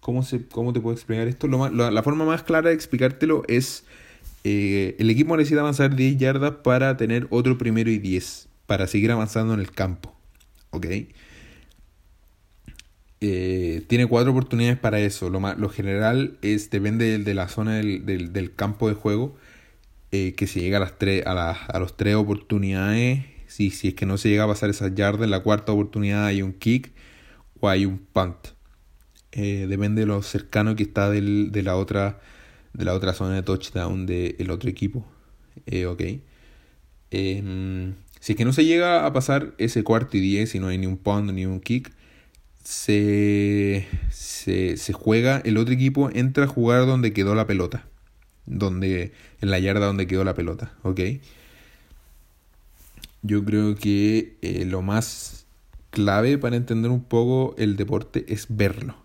¿cómo, 0.00 0.22
se, 0.22 0.46
¿Cómo 0.46 0.72
te 0.72 0.80
puedo 0.80 0.94
explicar 0.94 1.28
esto? 1.28 1.46
Lo 1.46 1.68
la, 1.70 2.02
forma 2.02 2.24
más 2.24 2.42
clara 2.42 2.70
de 2.70 2.74
explicártelo 2.74 3.42
es 3.48 3.84
eh, 4.44 4.94
el 4.98 5.08
equipo 5.08 5.36
necesita 5.38 5.60
avanzar 5.60 5.96
10 5.96 6.18
yardas 6.18 6.56
para 6.62 6.98
tener 6.98 7.26
otro 7.30 7.56
primero 7.56 7.90
y 7.90 7.98
10, 7.98 8.48
para 8.66 8.86
seguir 8.86 9.10
avanzando 9.10 9.54
en 9.54 9.60
el 9.60 9.70
campo, 9.70 10.14
¿ok? 10.70 10.86
Eh, 13.22 13.82
tiene 13.86 14.06
cuatro 14.06 14.32
oportunidades 14.32 14.78
para 14.78 15.00
eso. 15.00 15.30
Lo, 15.30 15.40
lo 15.40 15.68
general 15.70 16.36
es 16.42 16.68
depende 16.68 17.18
de, 17.18 17.34
la 17.34 17.48
zona 17.48 17.76
del, 17.76 18.04
del, 18.04 18.54
campo 18.54 18.88
de 18.88 18.94
juego. 18.94 19.34
Eh, 20.12 20.34
que 20.34 20.46
se 20.46 20.60
llega 20.60 20.76
a 20.76 20.80
las 20.80 20.98
tres, 20.98 21.24
a, 21.26 21.78
los 21.78 21.96
tres 21.96 22.14
oportunidades. 22.14 23.24
Si, 23.46 23.70
si 23.70 23.88
es 23.88 23.94
que 23.94 24.04
no 24.04 24.18
se 24.18 24.28
llega 24.28 24.44
a 24.44 24.48
pasar 24.48 24.68
esa 24.68 24.88
yarda, 24.94 25.24
en 25.24 25.30
la 25.30 25.40
cuarta 25.40 25.72
oportunidad 25.72 26.26
hay 26.26 26.42
un 26.42 26.52
kick 26.52 26.92
o 27.60 27.68
hay 27.68 27.86
un 27.86 27.98
punt. 27.98 28.36
Depende 29.32 30.02
de 30.02 30.06
lo 30.06 30.22
cercano 30.22 30.76
que 30.76 30.84
está 30.84 31.10
del, 31.10 31.50
de, 31.50 31.62
la 31.62 31.76
otra, 31.76 32.20
de 32.74 32.84
la 32.84 32.92
otra 32.94 33.14
zona 33.14 33.34
de 33.34 33.42
touchdown 33.42 34.06
del 34.06 34.50
otro 34.50 34.68
equipo. 34.68 35.06
ok. 35.88 36.02
Em, 37.10 37.94
si 38.20 38.32
es 38.32 38.36
que 38.36 38.44
no 38.44 38.52
se 38.52 38.64
llega 38.64 39.06
a 39.06 39.12
pasar 39.12 39.54
ese 39.58 39.84
cuarto 39.84 40.16
y 40.16 40.20
diez 40.20 40.54
y 40.54 40.58
no 40.58 40.68
hay 40.68 40.78
ni 40.78 40.86
un 40.86 40.96
punt 40.96 41.30
ni 41.32 41.46
un 41.46 41.60
kick 41.60 41.92
se, 42.64 43.86
se, 44.10 44.92
juega, 44.92 45.40
el 45.44 45.58
otro 45.58 45.74
equipo 45.74 46.10
entra 46.12 46.44
a 46.44 46.48
jugar 46.48 46.86
donde 46.86 47.12
quedó 47.12 47.34
la 47.34 47.46
pelota. 47.46 47.86
Donde, 48.46 49.12
en 49.40 49.50
la 49.50 49.58
yarda 49.58 49.86
donde 49.86 50.06
quedó 50.06 50.24
la 50.24 50.34
pelota, 50.34 50.72
¿ok? 50.82 51.00
Yo 53.22 53.44
creo 53.44 53.74
que 53.74 54.36
eh, 54.42 54.64
lo 54.66 54.82
más 54.82 55.46
clave 55.90 56.36
para 56.36 56.56
entender 56.56 56.90
un 56.90 57.04
poco 57.04 57.54
el 57.56 57.76
deporte 57.76 58.24
es 58.28 58.46
verlo. 58.48 58.96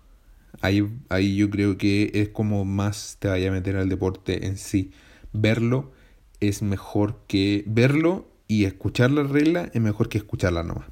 Ahí, 0.62 0.88
ahí 1.10 1.36
yo 1.36 1.50
creo 1.50 1.78
que 1.78 2.12
es 2.14 2.30
como 2.30 2.66
más 2.66 3.18
te 3.20 3.28
vaya 3.28 3.50
a 3.50 3.52
meter 3.52 3.78
al 3.78 3.90
deporte 3.90 4.46
en 4.46 4.58
sí. 4.58 4.92
Verlo 5.32 5.92
es 6.40 6.62
mejor 6.62 7.20
que 7.28 7.64
verlo 7.68 8.28
y 8.48 8.66
escuchar 8.66 9.12
la 9.12 9.24
regla 9.24 9.70
es 9.74 9.82
mejor 9.82 10.10
que 10.10 10.18
escucharla 10.18 10.64
nomás. 10.64 10.88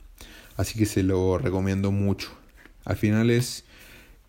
Así 0.55 0.77
que 0.77 0.85
se 0.85 1.03
lo 1.03 1.37
recomiendo 1.37 1.91
mucho. 1.91 2.29
Al 2.85 2.95
final 2.95 3.29
es 3.29 3.65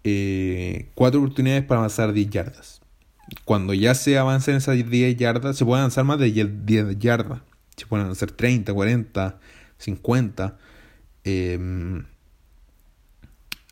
eh, 0.05 0.89
cuatro 0.95 1.21
oportunidades 1.21 1.65
para 1.65 1.81
avanzar 1.81 2.13
10 2.13 2.31
yardas. 2.31 2.81
Cuando 3.45 3.75
ya 3.75 3.95
se 3.95 4.19
avanza 4.19 4.51
en 4.51 4.57
esas 4.59 4.77
10 4.77 5.17
yardas, 5.17 5.57
se 5.57 5.65
puede 5.65 5.81
avanzar 5.81 6.05
más 6.05 6.19
de 6.19 6.31
10 6.31 6.99
yardas. 6.99 7.41
Se 7.77 7.87
pueden 7.87 8.07
avanzar 8.07 8.31
30, 8.31 8.73
40, 8.73 9.39
50 9.79 10.59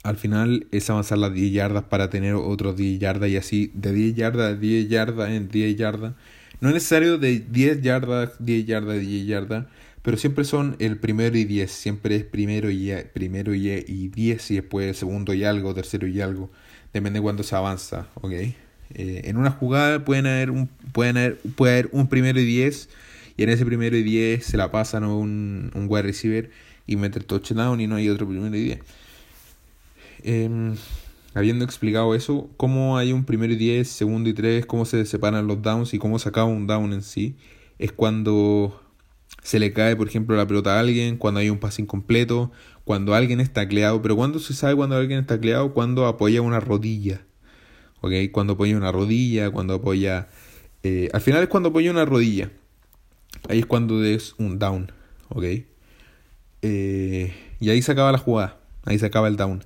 al 0.06 0.16
final 0.16 0.66
es 0.70 0.88
avanzar 0.88 1.18
las 1.18 1.32
10 1.34 1.52
yardas 1.52 1.84
para 1.84 2.10
tener 2.10 2.34
otros 2.34 2.76
10 2.76 3.00
yardas 3.00 3.28
y 3.28 3.36
así 3.36 3.72
de 3.74 3.92
10 3.92 4.14
yardas 4.14 4.60
10 4.60 4.88
yardas 4.88 5.30
en 5.30 5.48
10 5.48 5.76
yardas. 5.76 6.14
No 6.60 6.68
es 6.68 6.74
necesario 6.74 7.18
de 7.18 7.40
10 7.40 7.82
yardas, 7.82 8.32
10 8.38 8.66
yardas, 8.66 9.00
10 9.00 9.26
yardas, 9.26 9.66
pero 10.02 10.16
siempre 10.16 10.44
son 10.44 10.76
el 10.78 10.98
primero 10.98 11.36
y 11.36 11.44
10, 11.44 11.70
siempre 11.70 12.16
es 12.16 12.24
primero 12.24 12.70
y, 12.70 12.92
primero 13.12 13.54
y, 13.54 13.68
y 13.68 14.08
10 14.08 14.50
y 14.52 14.54
después 14.54 14.88
el 14.88 14.94
segundo 14.94 15.34
y 15.34 15.44
algo, 15.44 15.74
tercero 15.74 16.06
y 16.06 16.20
algo, 16.20 16.50
depende 16.92 17.18
de 17.18 17.22
cuándo 17.22 17.42
se 17.42 17.56
avanza, 17.56 18.06
¿ok? 18.14 18.32
Eh, 18.32 18.54
en 18.94 19.36
una 19.36 19.50
jugada 19.50 20.04
pueden 20.04 20.26
haber 20.26 20.52
un, 20.52 20.68
pueden 20.92 21.16
haber, 21.16 21.38
puede 21.56 21.72
haber 21.72 21.88
un 21.92 22.08
primero 22.08 22.40
y 22.40 22.44
10 22.44 22.88
y 23.36 23.42
en 23.42 23.48
ese 23.50 23.66
primero 23.66 23.96
y 23.96 24.04
10 24.04 24.46
se 24.46 24.56
la 24.56 24.70
pasan 24.70 25.02
a 25.02 25.12
un, 25.12 25.72
un 25.74 25.86
wide 25.88 26.02
receiver 26.02 26.50
y 26.86 26.94
mete 26.94 27.18
el 27.18 27.24
touchdown 27.24 27.80
y 27.80 27.88
no 27.88 27.96
hay 27.96 28.08
otro 28.08 28.28
primero 28.28 28.56
y 28.56 28.62
10. 28.62 28.78
Em, 30.26 30.74
habiendo 31.34 31.64
explicado 31.64 32.16
eso, 32.16 32.50
cómo 32.56 32.98
hay 32.98 33.12
un 33.12 33.24
primero 33.24 33.52
y 33.52 33.56
10, 33.56 33.88
segundo 33.88 34.28
y 34.28 34.34
3, 34.34 34.66
cómo 34.66 34.84
se 34.84 35.06
separan 35.06 35.46
los 35.46 35.62
downs 35.62 35.94
y 35.94 35.98
cómo 35.98 36.18
se 36.18 36.28
acaba 36.28 36.48
un 36.48 36.66
down 36.66 36.92
en 36.92 37.02
sí, 37.02 37.36
es 37.78 37.92
cuando 37.92 38.82
se 39.44 39.60
le 39.60 39.72
cae, 39.72 39.94
por 39.94 40.08
ejemplo, 40.08 40.34
la 40.36 40.48
pelota 40.48 40.74
a 40.74 40.80
alguien, 40.80 41.16
cuando 41.16 41.38
hay 41.38 41.48
un 41.48 41.58
pase 41.58 41.80
incompleto, 41.80 42.50
cuando 42.82 43.14
alguien 43.14 43.38
está 43.38 43.62
tacleado. 43.62 44.02
Pero 44.02 44.16
cuando 44.16 44.40
se 44.40 44.52
sabe 44.52 44.74
cuando 44.74 44.96
alguien 44.96 45.20
está 45.20 45.36
tacleado, 45.36 45.72
cuando 45.72 46.06
apoya 46.06 46.42
una 46.42 46.58
rodilla. 46.58 47.24
¿Ok? 48.00 48.12
Cuando 48.32 48.54
apoya 48.54 48.76
una 48.76 48.90
rodilla, 48.90 49.50
cuando 49.50 49.74
apoya. 49.74 50.28
Eh, 50.82 51.08
al 51.12 51.20
final 51.20 51.44
es 51.44 51.48
cuando 51.48 51.68
apoya 51.68 51.92
una 51.92 52.04
rodilla. 52.04 52.50
Ahí 53.48 53.60
es 53.60 53.66
cuando 53.66 54.02
es 54.04 54.34
un 54.38 54.58
down. 54.58 54.90
¿Ok? 55.28 55.44
Eh, 56.62 57.32
y 57.60 57.70
ahí 57.70 57.80
se 57.82 57.92
acaba 57.92 58.10
la 58.10 58.18
jugada. 58.18 58.58
Ahí 58.84 58.98
se 58.98 59.06
acaba 59.06 59.28
el 59.28 59.36
down. 59.36 59.62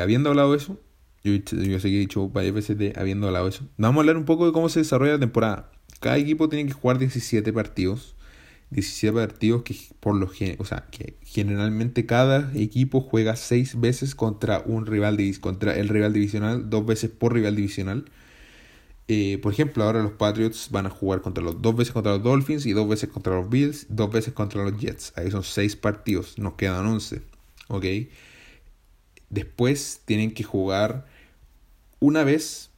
Habiendo 0.00 0.30
hablado 0.30 0.52
de 0.52 0.58
eso, 0.58 0.78
yo, 1.24 1.32
yo 1.34 1.80
sé 1.80 1.88
que 1.88 1.96
he 1.96 2.00
dicho 2.00 2.28
varias 2.28 2.54
veces 2.54 2.78
de 2.78 2.92
habiendo 2.96 3.26
hablado 3.26 3.46
de 3.46 3.50
eso. 3.50 3.66
Vamos 3.76 3.98
a 3.98 4.00
hablar 4.00 4.16
un 4.16 4.24
poco 4.24 4.46
de 4.46 4.52
cómo 4.52 4.68
se 4.68 4.80
desarrolla 4.80 5.12
la 5.12 5.20
temporada. 5.20 5.70
Cada 6.00 6.18
equipo 6.18 6.48
tiene 6.48 6.66
que 6.66 6.72
jugar 6.72 6.98
17 6.98 7.52
partidos. 7.52 8.14
17 8.70 9.12
partidos 9.12 9.62
que 9.64 9.76
por 9.98 10.14
lo 10.14 10.30
o 10.58 10.64
sea, 10.64 10.86
que 10.92 11.16
generalmente 11.24 12.06
cada 12.06 12.52
equipo 12.54 13.00
juega 13.00 13.34
6 13.34 13.80
veces 13.80 14.14
contra 14.14 14.62
un 14.64 14.86
rival 14.86 15.18
contra 15.40 15.76
el 15.76 15.88
rival 15.88 16.12
divisional, 16.12 16.70
dos 16.70 16.86
veces 16.86 17.10
por 17.10 17.34
rival 17.34 17.56
divisional. 17.56 18.04
Eh, 19.08 19.38
por 19.42 19.52
ejemplo, 19.52 19.82
ahora 19.82 20.02
los 20.04 20.12
Patriots 20.12 20.68
van 20.70 20.86
a 20.86 20.90
jugar 20.90 21.20
contra 21.20 21.42
los 21.42 21.60
dos 21.60 21.74
veces 21.74 21.92
contra 21.92 22.12
los 22.12 22.22
Dolphins 22.22 22.64
y 22.64 22.72
dos 22.72 22.88
veces 22.88 23.08
contra 23.10 23.34
los 23.34 23.50
Bills, 23.50 23.86
dos 23.88 24.12
veces 24.12 24.32
contra 24.34 24.62
los 24.62 24.78
Jets. 24.78 25.12
Ahí 25.16 25.32
son 25.32 25.42
6 25.42 25.74
partidos, 25.76 26.38
nos 26.38 26.54
quedan 26.54 26.86
11. 26.86 27.22
¿Ok? 27.68 27.84
Después 29.30 30.02
tienen 30.04 30.32
que 30.32 30.44
jugar 30.44 31.06
una 31.98 32.24
vez 32.24 32.70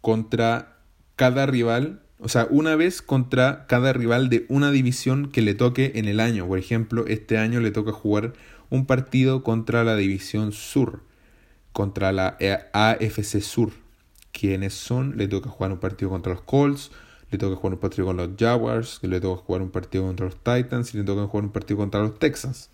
contra 0.00 0.76
cada 1.16 1.46
rival 1.46 2.02
o 2.24 2.28
sea, 2.28 2.46
una 2.50 2.76
vez 2.76 3.02
contra 3.02 3.66
cada 3.66 3.92
rival 3.92 4.28
de 4.28 4.46
una 4.48 4.70
división 4.70 5.32
que 5.32 5.42
le 5.42 5.54
toque 5.54 5.92
en 5.96 6.06
el 6.06 6.20
año. 6.20 6.46
Por 6.46 6.56
ejemplo, 6.60 7.04
este 7.08 7.36
año 7.36 7.58
le 7.58 7.72
toca 7.72 7.90
jugar 7.90 8.34
un 8.70 8.86
partido 8.86 9.42
contra 9.42 9.82
la 9.82 9.96
división 9.96 10.52
sur, 10.52 11.02
contra 11.72 12.12
la 12.12 12.38
AFC 12.72 13.40
Sur. 13.40 13.72
¿Quiénes 14.30 14.72
son? 14.72 15.16
Le 15.16 15.26
toca 15.26 15.50
jugar 15.50 15.72
un 15.72 15.80
partido 15.80 16.12
contra 16.12 16.32
los 16.32 16.42
Colts, 16.42 16.92
le 17.32 17.38
toca 17.38 17.56
jugar 17.56 17.74
un 17.74 17.80
partido 17.80 18.06
con 18.06 18.16
los 18.16 18.30
Jaguars, 18.38 19.00
le 19.02 19.20
toca 19.20 19.42
jugar 19.42 19.62
un 19.62 19.70
partido 19.70 20.04
contra 20.04 20.26
los 20.26 20.36
Titans 20.36 20.94
y 20.94 20.98
le 20.98 21.04
toca 21.04 21.26
jugar 21.26 21.46
un 21.46 21.52
partido 21.52 21.78
contra 21.78 22.02
los 22.02 22.20
Texans. 22.20 22.70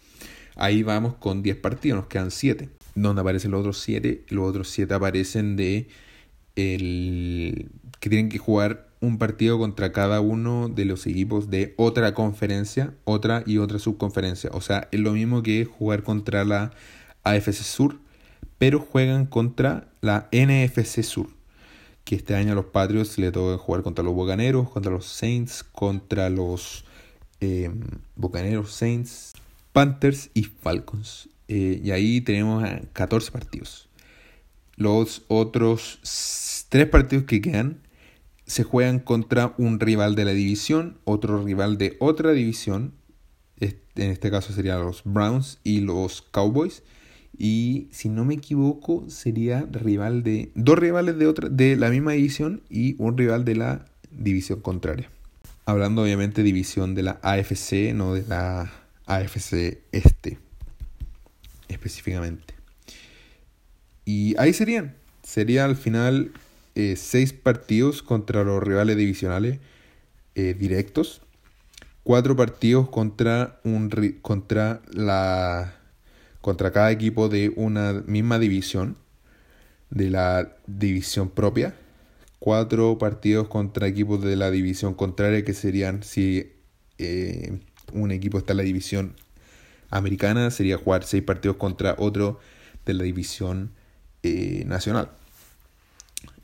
Ahí 0.56 0.82
vamos 0.82 1.14
con 1.14 1.42
10 1.42 1.56
partidos, 1.56 2.00
nos 2.00 2.08
quedan 2.08 2.30
7. 2.30 2.68
Donde 3.02 3.20
aparecen 3.20 3.52
los 3.52 3.60
otros 3.60 3.80
7, 3.80 4.24
los 4.28 4.48
otros 4.48 4.68
7 4.70 4.92
aparecen 4.92 5.56
de 5.56 5.88
el 6.56 7.70
que 8.00 8.10
tienen 8.10 8.28
que 8.28 8.38
jugar 8.38 8.88
un 9.00 9.18
partido 9.18 9.58
contra 9.58 9.92
cada 9.92 10.20
uno 10.20 10.68
de 10.68 10.84
los 10.84 11.06
equipos 11.06 11.50
de 11.50 11.74
otra 11.76 12.14
conferencia, 12.14 12.94
otra 13.04 13.44
y 13.46 13.58
otra 13.58 13.78
subconferencia. 13.78 14.50
O 14.52 14.60
sea, 14.60 14.88
es 14.90 15.00
lo 15.00 15.12
mismo 15.12 15.42
que 15.42 15.64
jugar 15.64 16.02
contra 16.02 16.44
la 16.44 16.72
AFC 17.22 17.52
Sur, 17.52 17.98
pero 18.58 18.80
juegan 18.80 19.26
contra 19.26 19.88
la 20.00 20.28
NFC 20.32 21.02
Sur. 21.02 21.28
Que 22.04 22.16
este 22.16 22.34
año 22.34 22.52
a 22.52 22.56
los 22.56 22.66
Patriots 22.66 23.18
le 23.18 23.30
toca 23.30 23.58
jugar 23.58 23.82
contra 23.82 24.04
los 24.04 24.14
Bucaneros, 24.14 24.70
contra 24.70 24.90
los 24.90 25.06
Saints, 25.06 25.62
contra 25.62 26.30
los 26.30 26.84
eh, 27.40 27.70
Bucaneros, 28.16 28.72
Saints, 28.72 29.32
Panthers 29.72 30.30
y 30.34 30.42
Falcons. 30.42 31.28
Eh, 31.48 31.80
y 31.82 31.90
ahí 31.90 32.20
tenemos 32.20 32.62
14 32.92 33.32
partidos. 33.32 33.88
Los 34.76 35.24
otros 35.28 36.66
tres 36.68 36.86
partidos 36.86 37.24
que 37.24 37.40
quedan 37.40 37.80
se 38.46 38.62
juegan 38.62 38.98
contra 38.98 39.54
un 39.58 39.80
rival 39.80 40.14
de 40.14 40.24
la 40.24 40.32
división, 40.32 40.98
otro 41.04 41.42
rival 41.44 41.78
de 41.78 41.96
otra 41.98 42.32
división, 42.32 42.94
en 43.60 44.10
este 44.12 44.30
caso 44.30 44.52
serían 44.52 44.80
los 44.80 45.02
Browns 45.04 45.58
y 45.64 45.80
los 45.80 46.22
Cowboys, 46.22 46.82
y 47.36 47.88
si 47.90 48.08
no 48.08 48.24
me 48.24 48.34
equivoco 48.34 49.08
sería 49.10 49.66
rival 49.70 50.22
de 50.22 50.50
dos 50.54 50.78
rivales 50.78 51.18
de 51.18 51.26
otra 51.26 51.48
de 51.48 51.76
la 51.76 51.90
misma 51.90 52.12
división 52.12 52.62
y 52.70 52.94
un 52.98 53.18
rival 53.18 53.44
de 53.44 53.56
la 53.56 53.84
división 54.10 54.60
contraria. 54.60 55.10
Hablando 55.66 56.02
obviamente 56.02 56.42
división 56.42 56.94
de 56.94 57.02
la 57.02 57.20
AFC, 57.22 57.92
no 57.94 58.14
de 58.14 58.24
la 58.26 58.72
AFC 59.06 59.78
este 59.92 60.38
específicamente. 61.68 62.54
Y 64.04 64.34
ahí 64.38 64.52
serían. 64.52 64.96
Sería 65.22 65.64
al 65.64 65.76
final 65.76 66.32
eh, 66.74 66.96
seis 66.96 67.32
partidos 67.32 68.02
contra 68.02 68.44
los 68.44 68.62
rivales 68.62 68.96
divisionales 68.96 69.58
eh, 70.34 70.54
directos. 70.58 71.20
Cuatro 72.04 72.34
partidos 72.34 72.88
contra, 72.88 73.60
un, 73.64 73.90
contra, 74.22 74.80
la, 74.92 75.74
contra 76.40 76.72
cada 76.72 76.90
equipo 76.90 77.28
de 77.28 77.52
una 77.56 77.92
misma 78.06 78.38
división. 78.38 78.96
De 79.90 80.10
la 80.10 80.56
división 80.66 81.28
propia. 81.30 81.74
Cuatro 82.38 82.96
partidos 82.98 83.48
contra 83.48 83.88
equipos 83.88 84.22
de 84.22 84.36
la 84.36 84.50
división 84.50 84.94
contraria 84.94 85.44
que 85.44 85.54
serían 85.54 86.02
si 86.02 86.52
eh, 86.98 87.58
un 87.92 88.10
equipo 88.10 88.38
está 88.38 88.52
en 88.52 88.58
la 88.58 88.62
división 88.62 89.14
americana, 89.90 90.50
sería 90.50 90.76
jugar 90.78 91.04
seis 91.04 91.22
partidos 91.22 91.56
contra 91.56 91.94
otro 91.98 92.40
de 92.84 92.94
la 92.94 93.04
división 93.04 93.72
eh, 94.22 94.64
nacional. 94.66 95.10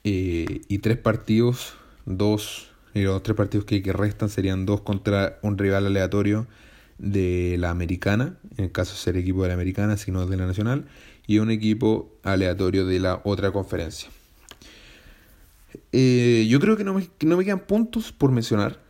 Eh, 0.04 0.62
y 0.68 0.78
tres 0.78 0.98
partidos, 0.98 1.74
dos, 2.04 2.70
y 2.94 3.02
los 3.02 3.22
tres 3.22 3.36
partidos 3.36 3.64
que, 3.64 3.82
que 3.82 3.92
restan 3.92 4.28
serían 4.28 4.66
dos 4.66 4.82
contra 4.82 5.38
un 5.42 5.58
rival 5.58 5.86
aleatorio 5.86 6.46
de 6.98 7.56
la 7.58 7.70
americana, 7.70 8.36
en 8.56 8.66
el 8.66 8.72
caso 8.72 8.92
de 8.92 8.98
ser 8.98 9.16
equipo 9.16 9.42
de 9.42 9.48
la 9.48 9.54
americana, 9.54 9.96
sino 9.96 10.26
de 10.26 10.36
la 10.36 10.46
nacional, 10.46 10.86
y 11.26 11.38
un 11.38 11.50
equipo 11.50 12.12
aleatorio 12.22 12.86
de 12.86 13.00
la 13.00 13.20
otra 13.24 13.50
conferencia. 13.50 14.10
Eh, 15.92 16.46
yo 16.48 16.60
creo 16.60 16.76
que 16.76 16.84
no, 16.84 16.94
me, 16.94 17.08
no 17.22 17.36
me 17.36 17.44
quedan 17.44 17.60
puntos 17.60 18.12
por 18.12 18.30
mencionar. 18.30 18.80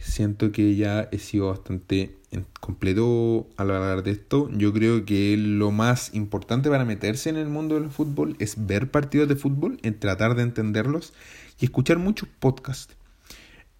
Siento 0.00 0.52
que 0.52 0.76
ya 0.76 1.08
he 1.12 1.18
sido 1.18 1.48
bastante 1.48 2.17
completo 2.60 3.48
al 3.56 3.70
hablar 3.70 4.02
de 4.02 4.12
esto. 4.12 4.50
Yo 4.52 4.72
creo 4.72 5.04
que 5.04 5.36
lo 5.36 5.70
más 5.70 6.14
importante 6.14 6.68
para 6.68 6.84
meterse 6.84 7.30
en 7.30 7.36
el 7.36 7.48
mundo 7.48 7.80
del 7.80 7.90
fútbol 7.90 8.36
es 8.38 8.66
ver 8.66 8.90
partidos 8.90 9.28
de 9.28 9.36
fútbol, 9.36 9.78
en 9.82 9.98
tratar 9.98 10.34
de 10.34 10.42
entenderlos 10.42 11.12
y 11.60 11.64
escuchar 11.64 11.98
muchos 11.98 12.28
podcasts. 12.38 12.94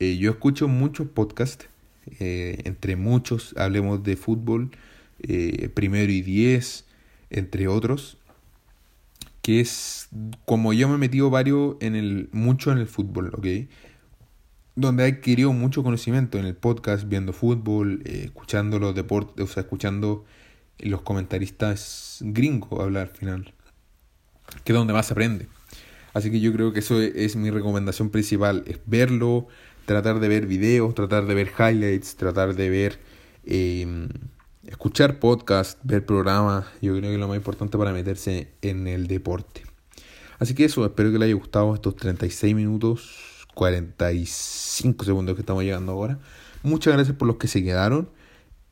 Eh, 0.00 0.16
yo 0.16 0.30
escucho 0.30 0.68
muchos 0.68 1.08
podcasts, 1.08 1.66
eh, 2.20 2.60
entre 2.64 2.96
muchos, 2.96 3.54
hablemos 3.56 4.02
de 4.02 4.16
fútbol, 4.16 4.70
eh, 5.20 5.68
primero 5.74 6.10
y 6.10 6.22
diez, 6.22 6.86
entre 7.30 7.68
otros, 7.68 8.16
que 9.42 9.60
es 9.60 10.08
como 10.44 10.72
yo 10.72 10.88
me 10.88 10.94
he 10.94 10.98
metido 10.98 11.30
varios 11.30 11.76
en 11.80 11.96
el, 11.96 12.28
mucho 12.32 12.70
en 12.70 12.78
el 12.78 12.86
fútbol, 12.86 13.32
¿ok? 13.34 13.68
Donde 14.78 15.04
he 15.04 15.12
adquirido 15.12 15.52
mucho 15.52 15.82
conocimiento 15.82 16.38
en 16.38 16.46
el 16.46 16.54
podcast, 16.54 17.08
viendo 17.08 17.32
fútbol, 17.32 18.00
eh, 18.04 18.22
escuchando 18.26 18.78
los 18.78 18.94
deportes, 18.94 19.44
o 19.44 19.52
sea, 19.52 19.62
escuchando 19.62 20.24
los 20.78 21.02
comentaristas 21.02 22.18
gringos 22.20 22.78
hablar 22.78 23.08
al 23.08 23.16
final, 23.16 23.54
que 24.62 24.72
es 24.72 24.78
donde 24.78 24.92
más 24.92 25.06
se 25.06 25.14
aprende. 25.14 25.48
Así 26.14 26.30
que 26.30 26.38
yo 26.38 26.52
creo 26.52 26.72
que 26.72 26.78
eso 26.78 27.00
es, 27.02 27.34
mi 27.34 27.50
recomendación 27.50 28.10
principal, 28.10 28.62
es 28.68 28.78
verlo, 28.86 29.48
tratar 29.84 30.20
de 30.20 30.28
ver 30.28 30.46
videos, 30.46 30.94
tratar 30.94 31.26
de 31.26 31.34
ver 31.34 31.50
highlights, 31.58 32.14
tratar 32.14 32.54
de 32.54 32.70
ver, 32.70 33.00
em, 33.46 34.08
escuchar 34.64 35.18
podcast, 35.18 35.80
ver 35.82 36.06
programas, 36.06 36.66
yo 36.80 36.92
creo 36.92 37.10
que 37.10 37.14
es 37.14 37.20
lo 37.20 37.26
más 37.26 37.36
importante 37.36 37.76
para 37.76 37.92
meterse 37.92 38.52
en 38.62 38.86
el 38.86 39.08
deporte. 39.08 39.64
Así 40.38 40.54
que 40.54 40.66
eso, 40.66 40.84
espero 40.86 41.10
que 41.10 41.18
les 41.18 41.26
haya 41.26 41.34
gustado 41.34 41.74
estos 41.74 41.96
36 41.96 42.54
minutos 42.54 43.37
45 43.58 45.04
segundos 45.04 45.34
que 45.34 45.40
estamos 45.40 45.64
llegando 45.64 45.90
ahora. 45.90 46.20
Muchas 46.62 46.94
gracias 46.94 47.16
por 47.16 47.26
los 47.26 47.38
que 47.38 47.48
se 47.48 47.64
quedaron. 47.64 48.08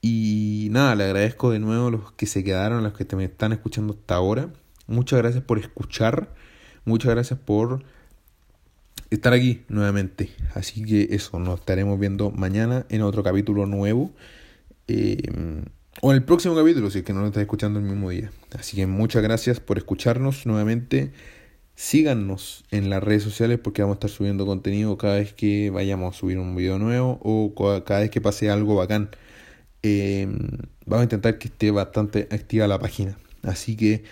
Y 0.00 0.68
nada, 0.70 0.94
le 0.94 1.02
agradezco 1.02 1.50
de 1.50 1.58
nuevo 1.58 1.88
a 1.88 1.90
los 1.90 2.12
que 2.12 2.26
se 2.26 2.44
quedaron, 2.44 2.78
a 2.78 2.82
los 2.82 2.92
que 2.92 3.16
me 3.16 3.24
están 3.24 3.52
escuchando 3.52 3.94
hasta 3.94 4.14
ahora. 4.14 4.48
Muchas 4.86 5.18
gracias 5.18 5.42
por 5.42 5.58
escuchar. 5.58 6.32
Muchas 6.84 7.10
gracias 7.10 7.36
por 7.36 7.82
estar 9.10 9.32
aquí 9.32 9.64
nuevamente. 9.68 10.30
Así 10.54 10.84
que 10.84 11.08
eso, 11.10 11.40
nos 11.40 11.58
estaremos 11.58 11.98
viendo 11.98 12.30
mañana 12.30 12.86
en 12.88 13.02
otro 13.02 13.24
capítulo 13.24 13.66
nuevo. 13.66 14.12
Eh, 14.86 15.64
o 16.00 16.12
en 16.12 16.16
el 16.16 16.22
próximo 16.22 16.54
capítulo, 16.54 16.92
si 16.92 16.98
es 16.98 17.04
que 17.04 17.12
no 17.12 17.22
lo 17.22 17.26
estás 17.26 17.40
escuchando 17.40 17.80
el 17.80 17.86
mismo 17.86 18.10
día. 18.10 18.30
Así 18.56 18.76
que 18.76 18.86
muchas 18.86 19.24
gracias 19.24 19.58
por 19.58 19.78
escucharnos 19.78 20.46
nuevamente. 20.46 21.10
Síganos 21.76 22.64
en 22.70 22.88
las 22.88 23.04
redes 23.04 23.22
sociales 23.22 23.58
porque 23.62 23.82
vamos 23.82 23.96
a 23.96 23.98
estar 23.98 24.10
subiendo 24.10 24.46
contenido 24.46 24.96
cada 24.96 25.16
vez 25.16 25.34
que 25.34 25.68
vayamos 25.70 26.16
a 26.16 26.18
subir 26.18 26.38
un 26.38 26.56
video 26.56 26.78
nuevo 26.78 27.20
o 27.22 27.54
cada 27.84 28.00
vez 28.00 28.10
que 28.10 28.22
pase 28.22 28.50
algo 28.50 28.76
bacán. 28.76 29.10
Em, 29.82 30.38
vamos 30.86 31.02
a 31.02 31.04
intentar 31.04 31.38
que 31.38 31.48
esté 31.48 31.70
bastante 31.70 32.28
activa 32.30 32.66
la 32.66 32.78
página. 32.78 33.18
Así 33.42 33.76
que 33.76 34.04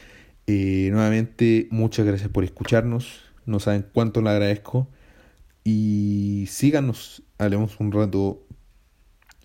eh, 0.46 0.90
nuevamente 0.92 1.66
muchas 1.70 2.06
gracias 2.06 2.28
por 2.28 2.44
escucharnos. 2.44 3.22
No 3.46 3.58
saben 3.60 3.86
cuánto 3.94 4.20
le 4.20 4.30
agradezco. 4.30 4.88
Y 5.64 6.46
síganos, 6.50 7.22
hablemos 7.38 7.80
un 7.80 7.92
rato 7.92 8.46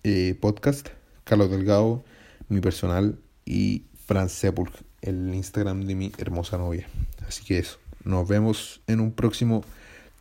eh, 0.04 0.36
podcast. 0.40 0.88
Carlos 1.24 1.50
Delgado, 1.50 2.04
mi 2.48 2.60
personal, 2.60 3.18
y 3.46 3.84
Fran 4.06 4.28
Sepulch, 4.28 4.72
el 5.00 5.34
Instagram 5.34 5.86
de 5.86 5.94
mi 5.94 6.12
hermosa 6.18 6.58
novia. 6.58 6.86
Así 7.26 7.44
que 7.44 7.58
eso. 7.58 7.79
Nos 8.04 8.26
vemos 8.28 8.80
en 8.86 9.00
un 9.00 9.12
próximo 9.12 9.62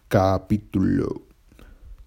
capítulo. 0.08 1.29